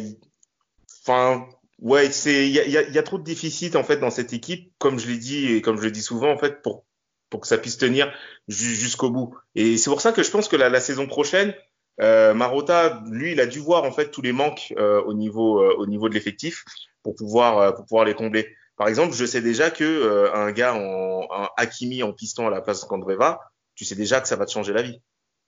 [1.03, 1.47] enfin,
[1.81, 4.73] ouais, c'est il y a, y a trop de déficits en fait dans cette équipe,
[4.79, 6.85] comme je l'ai dit et comme je le dis souvent en fait pour
[7.31, 8.13] pour que ça puisse tenir
[8.47, 9.35] jusqu'au bout.
[9.55, 11.55] Et c'est pour ça que je pense que la, la saison prochaine,
[12.03, 15.63] euh, Marotta, lui, il a dû voir en fait tous les manques euh, au niveau
[15.63, 16.63] euh, au niveau de l'effectif
[17.03, 18.55] pour pouvoir euh, pour pouvoir les combler.
[18.77, 22.51] Par exemple, je sais déjà que euh, un gars en un Hakimi en piston à
[22.51, 23.41] la place de Candreva,
[23.75, 25.01] tu sais déjà que ça va te changer la vie.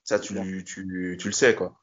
[0.03, 0.33] Ça, tu
[0.63, 1.75] tu tu le sais quoi.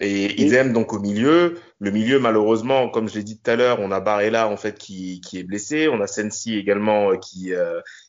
[0.00, 3.78] Et idem donc au milieu, le milieu malheureusement, comme je l'ai dit tout à l'heure,
[3.80, 7.52] on a Barella en fait qui qui est blessé, on a Sensi également qui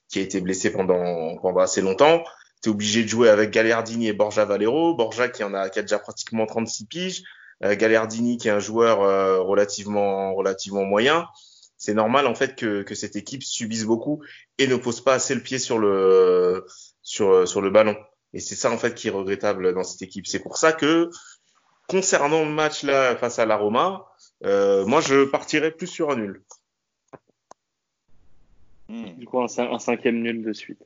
[0.10, 2.24] qui a été blessé pendant pendant assez longtemps
[2.64, 4.96] tu es obligé de jouer avec Gagliardini et Borja Valero.
[4.96, 7.24] Borja qui en a, qui a déjà pratiquement 36 piges.
[7.64, 11.28] Euh, Gagliardini qui est un joueur euh, relativement, relativement moyen.
[11.78, 14.24] C'est normal en fait que, que cette équipe subisse beaucoup
[14.58, 16.66] et ne pose pas assez le pied sur le,
[17.02, 17.98] sur, sur le ballon.
[18.32, 20.26] Et c'est ça en fait qui est regrettable dans cette équipe.
[20.26, 21.10] C'est pour ça que
[21.88, 24.06] concernant le match là face à la Roma,
[24.46, 26.42] euh, moi je partirais plus sur un nul.
[28.90, 30.80] Du coup, un, un cinquième nul de suite.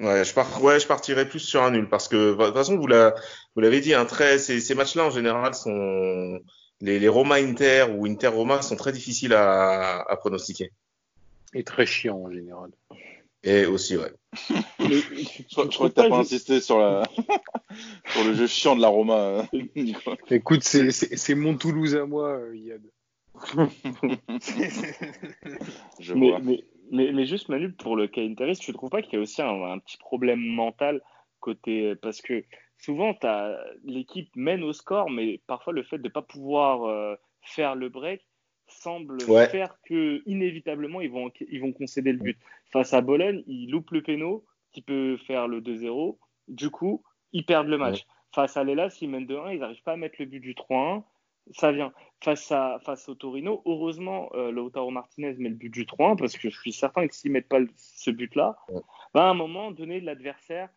[0.00, 2.76] Ouais, je pars, ouais, je partirais plus sur un nul parce que de toute façon
[2.76, 3.14] vous la,
[3.54, 6.40] vous l'avez dit, hein, très, ces, ces matchs-là en général sont
[6.80, 10.72] les, les Roma Inter ou Inter Roma sont très difficiles à, à pronostiquer.
[11.54, 12.70] Et très chiant en général.
[13.44, 14.12] Et aussi, ouais.
[14.78, 14.94] je,
[15.48, 17.02] je crois que t'as pas insisté sur la
[18.12, 19.48] sur le jeu chiant de la Roma.
[20.30, 22.82] Écoute, c'est mon Toulouse à moi, Yad.
[25.98, 26.38] je mais, vois.
[26.38, 26.62] Mais,
[26.92, 29.20] mais, mais, juste Manu, pour le cas Interis, tu ne trouves pas qu'il y a
[29.20, 31.00] aussi un, un, petit problème mental
[31.40, 31.96] côté.
[31.96, 32.44] Parce que
[32.78, 33.14] souvent,
[33.84, 37.88] l'équipe mène au score, mais parfois le fait de ne pas pouvoir euh, faire le
[37.88, 38.22] break
[38.80, 39.48] semble ouais.
[39.48, 42.38] faire que inévitablement ils vont, ils vont concéder le but.
[42.72, 46.16] Face à Bologne, ils loupent le péno qui peut faire le 2-0.
[46.48, 47.02] Du coup,
[47.32, 48.00] ils perdent le match.
[48.00, 48.06] Ouais.
[48.34, 51.02] Face à l'Elas, s'ils mènent 2-1, ils n'arrivent pas à mettre le but du 3-1
[51.50, 51.92] ça vient.
[52.22, 56.36] Face, à, face au Torino, heureusement, euh, Lautaro Martinez met le but du 3 parce
[56.36, 58.80] que je suis certain que s'ils ne mettent pas ce but-là, ouais.
[59.12, 60.68] bah, à un moment donné, l'adversaire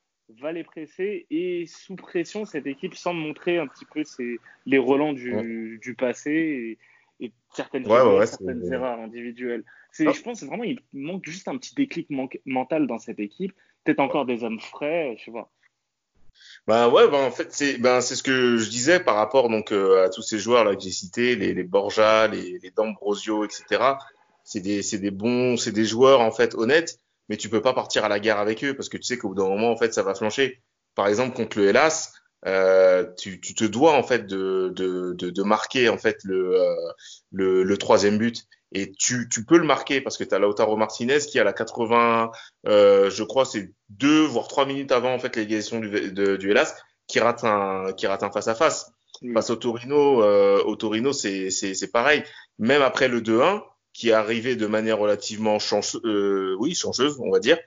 [0.42, 4.80] va les presser et sous pression, cette équipe semble montrer un petit peu ses, les
[4.80, 5.78] relents du, ouais.
[5.78, 6.78] du passé et,
[7.20, 9.64] et certaines, ouais, erreurs, certaines erreurs individuelles.
[10.00, 10.12] Oh.
[10.12, 12.10] Je pense vraiment il manque juste un petit déclic
[12.46, 13.54] mental dans cette équipe,
[13.84, 15.50] peut-être encore des hommes frais, je sais pas.
[16.68, 19.72] Ben ouais, ben en fait c'est ben c'est ce que je disais par rapport donc
[19.72, 23.46] euh, à tous ces joueurs là que j'ai cités, les, les Borja, les, les D'Ambrosio,
[23.46, 23.84] etc.
[24.44, 27.00] C'est des c'est des bons, c'est des joueurs en fait honnêtes,
[27.30, 29.30] mais tu peux pas partir à la guerre avec eux parce que tu sais qu'au
[29.30, 30.62] bout d'un moment en fait ça va flancher.
[30.96, 32.14] Par exemple contre le Hellas,
[32.46, 36.62] euh, tu, tu te dois en fait de de, de, de marquer en fait le,
[36.62, 36.76] euh,
[37.32, 40.76] le le troisième but et tu, tu peux le marquer parce que tu as Lautaro
[40.76, 42.32] Martinez qui à la 80,
[42.68, 46.52] euh, je crois c'est deux voire trois minutes avant en fait l'égalisation du, de, du
[46.52, 46.76] Hellas
[47.08, 48.92] qui rate un qui rate un face à face.
[49.34, 52.24] Face au Torino, euh, au Torino c'est c'est c'est pareil.
[52.60, 53.62] Même après le 2-1,
[53.94, 57.58] qui est arrivé de manière relativement chanceuse, euh, oui, chanceuse, on va dire,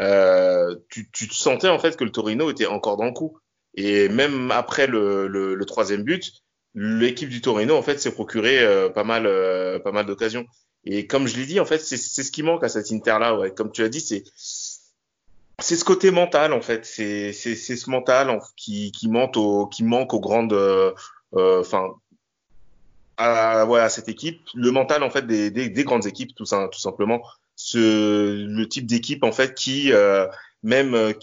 [0.00, 3.38] euh, tu, tu sentais en fait que le Torino était encore dans le coup.
[3.74, 6.32] Et même après le, le, le troisième but,
[6.74, 10.46] l'équipe du Torino en fait s'est procuré euh, pas mal, euh, pas mal d'occasions.
[10.84, 13.36] Et comme je l'ai dit, en fait, c'est ce qui manque à cette Inter là.
[13.36, 13.52] Ouais.
[13.52, 14.24] Comme tu as dit, c'est
[15.60, 16.84] c'est ce côté mental en fait.
[16.84, 20.92] C'est c'est ce mental qui qui manque au qui manque aux grandes, euh,
[21.34, 21.94] enfin.
[23.16, 26.46] à, ouais, à cette équipe, le mental en fait des, des, des grandes équipes tout,
[26.46, 27.20] ça, tout simplement,
[27.56, 29.90] ce, le type d'équipe en fait qui
[30.62, 31.14] même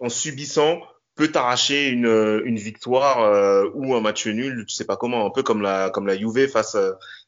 [0.00, 0.80] en subissant
[1.14, 5.30] peut t'arracher une, une victoire euh, ou un match nul, tu sais pas comment, un
[5.30, 6.76] peu comme la comme la Juve face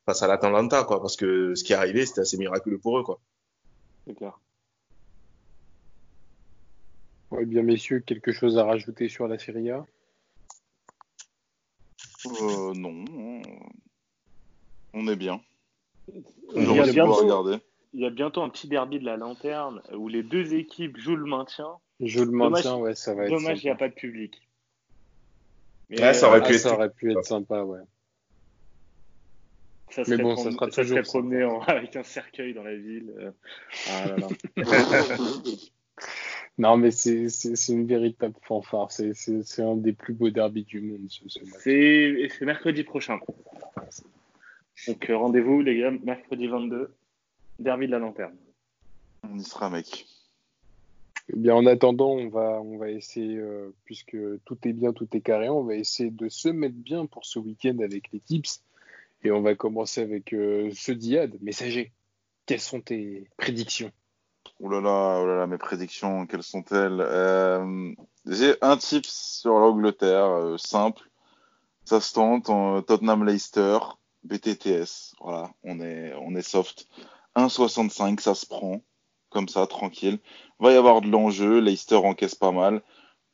[0.04, 3.02] face à l'Atalanta quoi, parce que ce qui est arrivé c'était assez miraculeux pour eux
[3.02, 3.20] quoi.
[4.06, 4.38] C'est clair.
[7.30, 9.84] Ouais, bien messieurs, quelque chose à rajouter sur la Serie A?
[12.26, 13.04] Euh, Non,
[14.94, 15.40] on est bien.
[16.54, 17.52] Il y, a bientôt,
[17.92, 21.16] il y a bientôt un petit derby de la lanterne où les deux équipes jouent
[21.16, 23.30] le maintien je le maintiens, ouais, ça va être.
[23.30, 24.40] Dommage, il n'y a pas de public.
[25.88, 26.60] Mais ça aurait pu, être...
[26.60, 27.80] ça aurait pu être sympa, ouais.
[29.90, 31.00] Ça mais bon, ça sera ça toujours.
[31.02, 31.60] promener en...
[31.66, 33.12] avec un cercueil dans la ville.
[33.18, 33.30] Euh.
[33.88, 34.28] Ah là là.
[36.58, 37.28] non, mais c'est
[37.68, 38.90] une véritable fanfare.
[38.90, 41.40] C'est un des plus beaux derbys du monde, ce, ce
[42.28, 43.20] C'est mercredi prochain.
[44.86, 46.92] Donc euh, rendez-vous, les gars, mercredi 22,
[47.58, 48.36] derby de la lanterne.
[49.22, 50.06] On y sera, mec.
[51.28, 55.08] Eh bien, en attendant, on va, on va essayer, euh, puisque tout est bien, tout
[55.12, 58.62] est carré, on va essayer de se mettre bien pour ce week-end avec les tips.
[59.24, 61.92] Et on va commencer avec euh, ce Diad, messager.
[62.46, 63.90] Quelles sont tes prédictions?
[64.60, 67.00] Oh là là, oh là là, mes prédictions, quelles sont-elles?
[67.00, 67.92] Euh,
[68.26, 71.10] J'ai un tip sur l'Angleterre, simple.
[71.84, 73.78] Ça se tente, en Tottenham-Leicester,
[74.22, 75.16] BTTS.
[75.20, 76.86] Voilà, on est, on est soft.
[77.34, 78.80] 1,65, ça se prend
[79.36, 80.18] comme ça, tranquille.
[80.60, 81.60] Va y avoir de l'enjeu.
[81.60, 82.80] Leicester encaisse pas mal.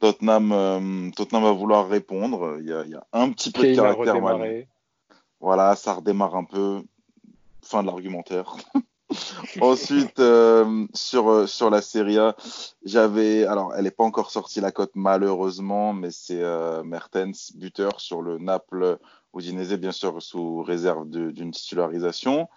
[0.01, 2.57] Tottenham, euh, Tottenham va vouloir répondre.
[2.59, 4.67] Il y a, il y a un petit peu de caractère mal.
[5.39, 6.83] Voilà, ça redémarre un peu.
[7.63, 8.57] Fin de l'argumentaire.
[9.61, 12.35] Ensuite, euh, sur, euh, sur la Serie A,
[12.85, 13.45] j'avais.
[13.45, 16.43] Alors, elle n'est pas encore sortie la cote, malheureusement, mais c'est
[16.83, 18.99] Mertens, buteur sur le Naples
[19.37, 22.49] Udinese, bien sûr, sous réserve d'une titularisation.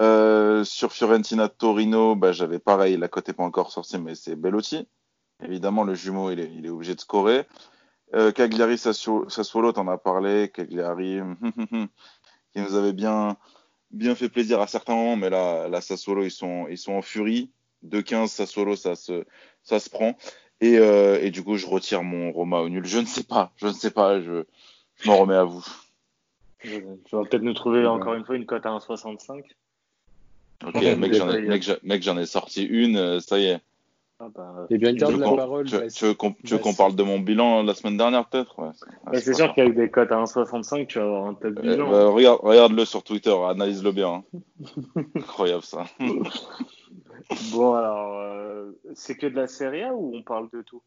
[0.00, 4.36] Euh, sur Fiorentina Torino, bah, j'avais pareil, la cote n'est pas encore sortie, mais c'est
[4.36, 4.86] Bellotti.
[5.42, 7.46] Évidemment, le jumeau, il est, il est obligé de scorer.
[8.14, 10.50] Euh, Cagliari Sassuolo, t'en as parlé.
[10.52, 11.18] Cagliari,
[12.52, 13.36] qui nous avait bien,
[13.90, 17.02] bien fait plaisir à certains moments, mais là, là Sassuolo, ils sont, ils sont en
[17.02, 17.50] furie.
[17.86, 19.24] 2-15, Sassuolo, ça se,
[19.62, 20.16] ça se prend.
[20.60, 22.84] Et, euh, et, du coup, je retire mon Roma au nul.
[22.84, 24.44] Je ne sais pas, je ne sais pas, je,
[24.96, 25.64] je m'en remets à vous.
[26.60, 26.80] Tu
[27.12, 29.44] vas peut-être nous trouver encore une fois une cote à 1,65.
[30.66, 33.60] Ok, mec, j'en ai, mec, j'en ai sorti une, euh, ça y est.
[34.20, 35.66] Ah bah, eh bien, garde la parole.
[35.66, 36.14] Tu, tu veux
[36.58, 38.58] qu'on parle de mon bilan la semaine dernière, peut-être?
[38.58, 41.92] Ouais, C'est sûr qu'avec des cotes à 1,65, tu vas avoir un top bilan.
[41.92, 44.24] Euh, bah, regarde, regarde-le sur Twitter, analyse-le bien.
[44.34, 44.40] Hein.
[45.14, 45.84] Incroyable ça.
[47.52, 50.82] bon, alors, euh, c'est que de la Serie A ou on parle de tout?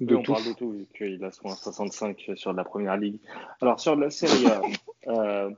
[0.00, 3.18] De On parle de tout, vu qu'il a son 65 sur la première ligue.
[3.62, 4.60] Alors, sur la Serie A,
[5.08, 5.50] euh,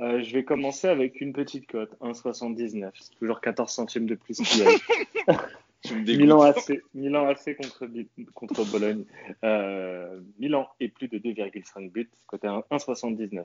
[0.00, 2.90] euh, je vais commencer avec une petite cote, 1,79.
[2.94, 4.38] C'est toujours 14 centimes de plus
[6.04, 7.88] Milan AC, Milan AC contre,
[8.34, 9.04] contre Bologne.
[9.44, 13.44] Euh, Milan est plus de 2,5 buts, côté 1,79.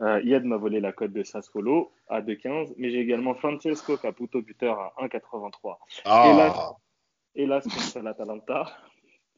[0.00, 4.40] Euh, Yad m'a volé la cote de Sassuolo à 2,15, mais j'ai également Francesco Caputo
[4.42, 5.76] buteur à 1,83.
[6.04, 6.72] Ah.
[7.34, 8.76] Hélas, hélas contre l'Atalanta.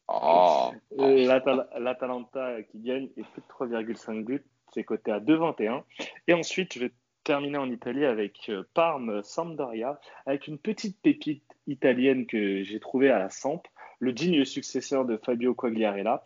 [0.06, 0.70] Oh.
[0.90, 4.44] L'Atalanta qui gagne est plus de 3,5 buts
[4.74, 5.82] c'est coté à 2,21.
[6.28, 6.92] Et ensuite, je vais
[7.24, 13.10] terminer en Italie avec euh, Parme Sampdoria, avec une petite pépite italienne que j'ai trouvée
[13.10, 13.62] à la Samp,
[13.98, 16.22] le digne successeur de Fabio Quagliarella,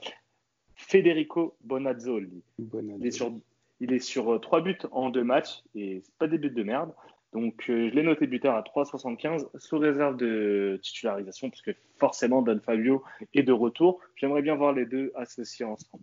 [0.75, 2.43] Federico Bonazzoli.
[2.59, 3.33] Il est sur,
[3.81, 6.63] il est sur 3 euh, buts en 2 matchs et c'est pas des buts de
[6.63, 6.93] merde.
[7.33, 12.43] Donc euh, je l'ai noté buteur à 3,75 sous réserve de titularisation parce que forcément
[12.43, 14.01] Don Fabio est de retour.
[14.17, 16.03] J'aimerais bien voir les deux associés ensemble.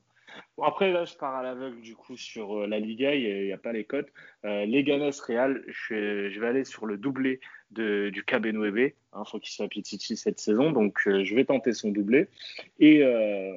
[0.58, 3.52] Bon, après, là, je pars à l'aveugle du coup sur euh, la Liga, il n'y
[3.52, 4.12] a, pas les cotes.
[4.46, 7.40] Euh, Leganés Real, je, vais aller sur le doublé
[7.72, 11.74] de, du Il hein, faut qu'il soit Pichichi cette saison, donc euh, je vais tenter
[11.74, 12.30] son doublé.
[12.80, 13.54] Et euh,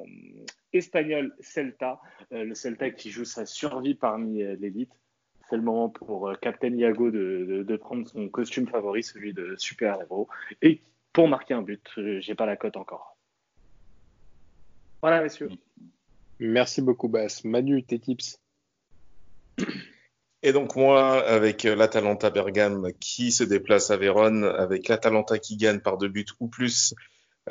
[0.73, 1.99] Espagnol Celta,
[2.31, 4.91] le Celta qui joue sa survie parmi l'élite.
[5.49, 10.27] C'est le moment pour Captain Iago de, de, prendre son costume favori, celui de super-héros,
[10.61, 11.89] et pour marquer un but.
[12.19, 13.17] J'ai pas la cote encore.
[15.01, 15.49] Voilà, messieurs.
[16.39, 17.43] Merci beaucoup, Bass.
[17.43, 18.39] Manu, tes tips
[20.41, 25.79] Et donc moi, avec l'Atalanta Bergame qui se déplace à Vérone, avec l'Atalanta qui gagne
[25.79, 26.93] par deux buts ou plus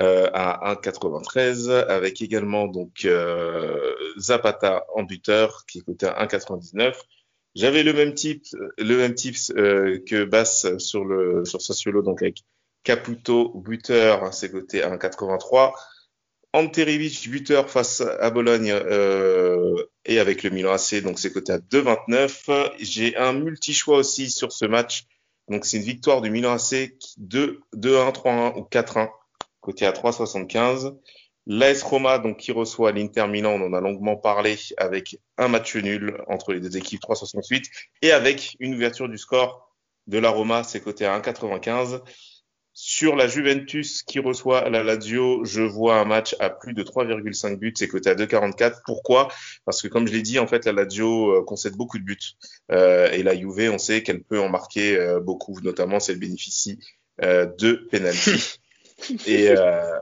[0.01, 6.95] euh, à 1,93, avec également donc euh, Zapata en buteur qui à 1,99.
[7.53, 8.45] J'avais le même type,
[8.77, 12.43] le même tips euh, que Bass sur le sur Sociolo, donc avec
[12.83, 15.73] Caputo buteur, c'est coté à 1,83.
[16.53, 21.59] Anterivic buteur face à Bologne euh, et avec le Milan AC, donc c'est coté à
[21.59, 22.71] 2,29.
[22.79, 25.05] J'ai un multi-choix aussi sur ce match.
[25.47, 29.09] Donc c'est une victoire du Milan AC 2-1, 3-1 ou 4-1,
[29.61, 30.95] côté à 3,75.
[31.45, 35.75] L'AS Roma, donc qui reçoit l'Inter Milan, on en a longuement parlé, avec un match
[35.75, 37.65] nul entre les deux équipes 3,68
[38.01, 39.75] et avec une ouverture du score
[40.07, 42.01] de la Roma, c'est coté à 1,95.
[42.81, 47.57] Sur la Juventus qui reçoit la Lazio, je vois un match à plus de 3,5
[47.57, 48.81] buts, c'est coté à 2,44.
[48.85, 49.27] Pourquoi?
[49.65, 52.17] Parce que comme je l'ai dit, en fait, la Lazio euh, concède beaucoup de buts.
[52.71, 56.19] Euh, et la Juve, on sait qu'elle peut en marquer euh, beaucoup, notamment si elle
[56.19, 56.79] bénéficie
[57.21, 58.59] euh, de pénalty.
[59.27, 59.97] et, euh,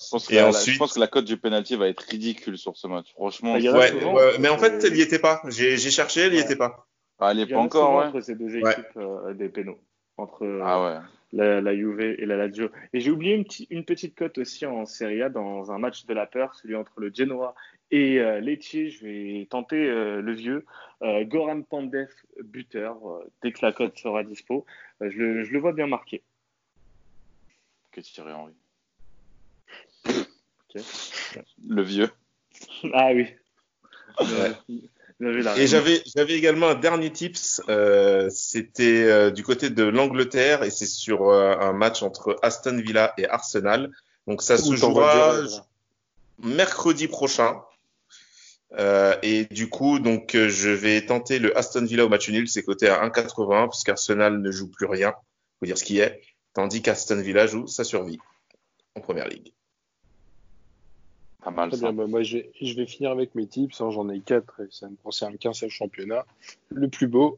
[0.00, 2.00] Je pense, que Et la, ensuite- je pense que la cote du penalty va être
[2.00, 3.12] ridicule sur ce match.
[3.12, 5.42] Franchement, ouais, souvent, ouais, mais en fait, elle n'y était pas.
[5.48, 6.44] J'ai cherché, elle n'y Ouais.
[6.44, 6.86] était pas.
[7.18, 8.06] ah, elle est Il y pas encore, ouais.
[8.06, 8.72] entre ces deux Ouais.
[8.72, 9.78] équipes euh, des pénaux,
[10.16, 10.98] entre Ah ouais.
[11.32, 12.70] La, la Juve et la Lazio.
[12.92, 16.06] Et j'ai oublié une, petite- une petite cote aussi en Serie A dans un match
[16.06, 17.54] de la peur, celui entre le Genoa
[17.90, 18.72] et euh, Lecce.
[18.72, 20.64] Je vais tenter euh, le vieux
[21.02, 22.08] euh, Goran Pandev
[22.42, 24.66] buteur euh, dès que la cote sera dispo.
[25.00, 26.22] Euh, je, le, je le vois bien marqué.
[27.92, 28.54] Que Thierry Henry.
[30.06, 30.82] Ok.
[31.68, 32.10] Le vieux.
[32.92, 33.26] Ah oui.
[34.20, 34.78] Ouais.
[35.56, 37.62] Et j'avais j'avais également un dernier tips.
[37.68, 42.76] Euh, C'était euh, du côté de l'Angleterre et c'est sur euh, un match entre Aston
[42.78, 43.90] Villa et Arsenal.
[44.26, 45.34] Donc ça se jouera
[46.42, 47.60] mercredi prochain.
[48.78, 52.48] Euh, et du coup, donc euh, je vais tenter le Aston Villa au match nul.
[52.48, 55.14] C'est coté à 1,80 parce qu'Arsenal ne joue plus rien.
[55.60, 56.20] Faut dire ce qui est.
[56.54, 58.18] Tandis qu'Aston Villa joue sa survie
[58.94, 59.52] en première ligue.
[61.42, 61.86] Pas mal Très ça.
[61.90, 64.88] bien, bah, moi je vais, finir avec mes tips, hein, j'en ai 4 et ça
[64.88, 66.24] ne concerne qu'un seul championnat,
[66.70, 67.36] le plus beau.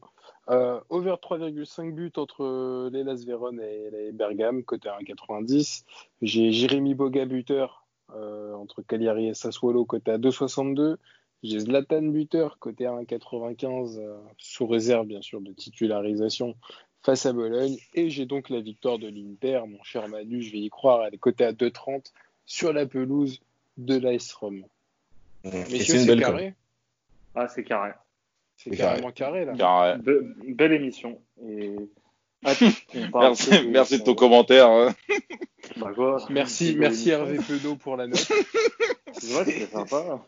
[0.49, 5.83] Euh, over 3,5 buts entre l'Elas Vérone et les Bergame, côté à 1,90.
[6.21, 10.97] J'ai Jérémy Boga buteur euh, entre Cagliari et Sassuolo, côté à 2,62.
[11.41, 16.55] J'ai Zlatan buteur, côté à 1,95, euh, sous réserve bien sûr de titularisation
[17.01, 17.77] face à Bologne.
[17.95, 21.15] Et j'ai donc la victoire de l'Inter, mon cher Manu, je vais y croire, elle
[21.15, 22.11] est cotée à 2,30
[22.45, 23.41] sur la pelouse
[23.77, 24.63] de l'AS Rome.
[25.43, 26.53] Messieurs, c'est c'est carré
[27.35, 27.91] Ah, c'est carré.
[28.57, 29.53] C'est C'est carrément carré, là.
[29.57, 29.97] Car, ouais.
[30.01, 31.21] Be- belle émission.
[31.47, 31.75] Et...
[32.45, 34.69] Merci, de- merci de ton commentaire.
[34.69, 34.93] hein.
[35.77, 38.19] Bah, quoi, Merci, c'est merci Hervé Penaud pour la note.
[38.29, 39.37] émission.
[39.39, 40.23] Ouais, c'est sympa.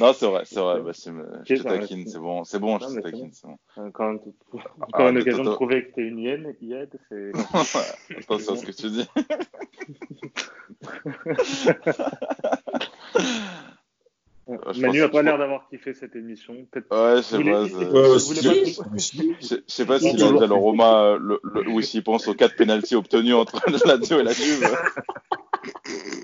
[0.00, 0.80] Non, c'est vrai, c'est vrai.
[0.80, 1.10] Bah, c'est-
[1.48, 3.30] je te taquine, c'est- bon, c'est bon, je Non, te mais c'est taquine, bon.
[3.32, 3.46] c'est
[3.82, 3.90] bon.
[3.92, 4.16] Quand
[4.54, 7.32] Ah, encore une mais occasion de prouver que t'es une hyène, hyène, c'est.
[8.18, 9.06] Attention à ce que tu dis.
[14.72, 16.66] je Manu pense- a pas je l'air d'avoir kiffé cette émission.
[16.70, 16.90] Peut-être.
[16.90, 17.64] Ouais, je sais pas.
[17.66, 19.34] je si, pas- si.
[19.40, 23.34] Je je sais pas le Roma, le, le, ou s'il pense aux quatre pénalties obtenus
[23.34, 24.64] entre la Lazio et la Juve.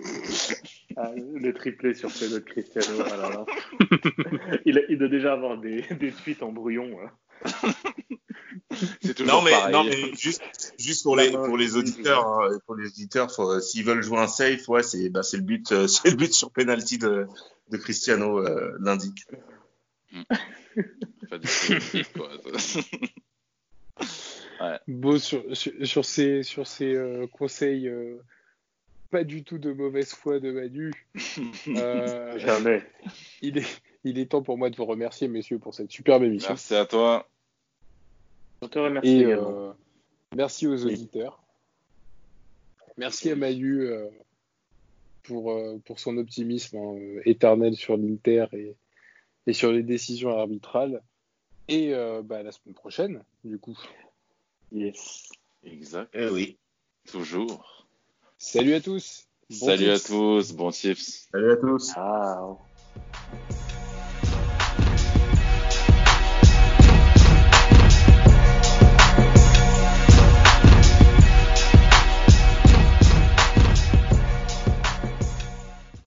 [0.97, 3.05] Ah, le triplé sur celui de Cristiano.
[4.65, 6.97] il, a- il doit déjà avoir des, des tweets en brouillon.
[7.03, 7.11] hein.
[9.03, 9.73] C'est toujours Non mais, pareil.
[9.73, 10.43] non mais juste,
[10.79, 14.19] juste pour les pour les auditeurs, hein, pour les auditeurs, faut, euh, s'ils veulent jouer
[14.19, 17.27] un safe, ouais, c'est bah, c'est le but, euh, c'est le but sur penalty de
[17.71, 18.73] de Cristiano euh,
[22.15, 22.29] quoi.
[24.89, 28.17] Beau sur, sur, sur ces, sur ces euh, conseils euh,
[29.11, 30.93] pas du tout de mauvaise foi de Manu.
[31.69, 32.83] Euh, Jamais.
[33.43, 36.51] il, est, il est temps pour moi de vous remercier, messieurs, pour cette superbe émission.
[36.51, 37.29] Merci à toi.
[38.63, 39.51] On te remercie Et également.
[39.51, 39.73] euh,
[40.35, 41.43] merci aux auditeurs.
[42.97, 44.07] Merci à Manu euh,
[45.25, 46.97] pour, euh, pour son optimisme hein,
[47.27, 48.75] éternel sur l'Inter et,
[49.47, 51.03] et sur les décisions arbitrales.
[51.69, 53.77] Et euh, bah, à la semaine prochaine, du coup.
[54.73, 55.29] Yes.
[55.65, 56.09] Exact.
[56.15, 56.57] Eh oui.
[57.11, 57.76] Toujours.
[58.39, 59.27] Salut à tous.
[59.49, 60.53] Bon Salut à tous.
[60.53, 61.29] Bon tips.
[61.33, 61.93] Salut à tous.
[61.93, 62.59] Ciao.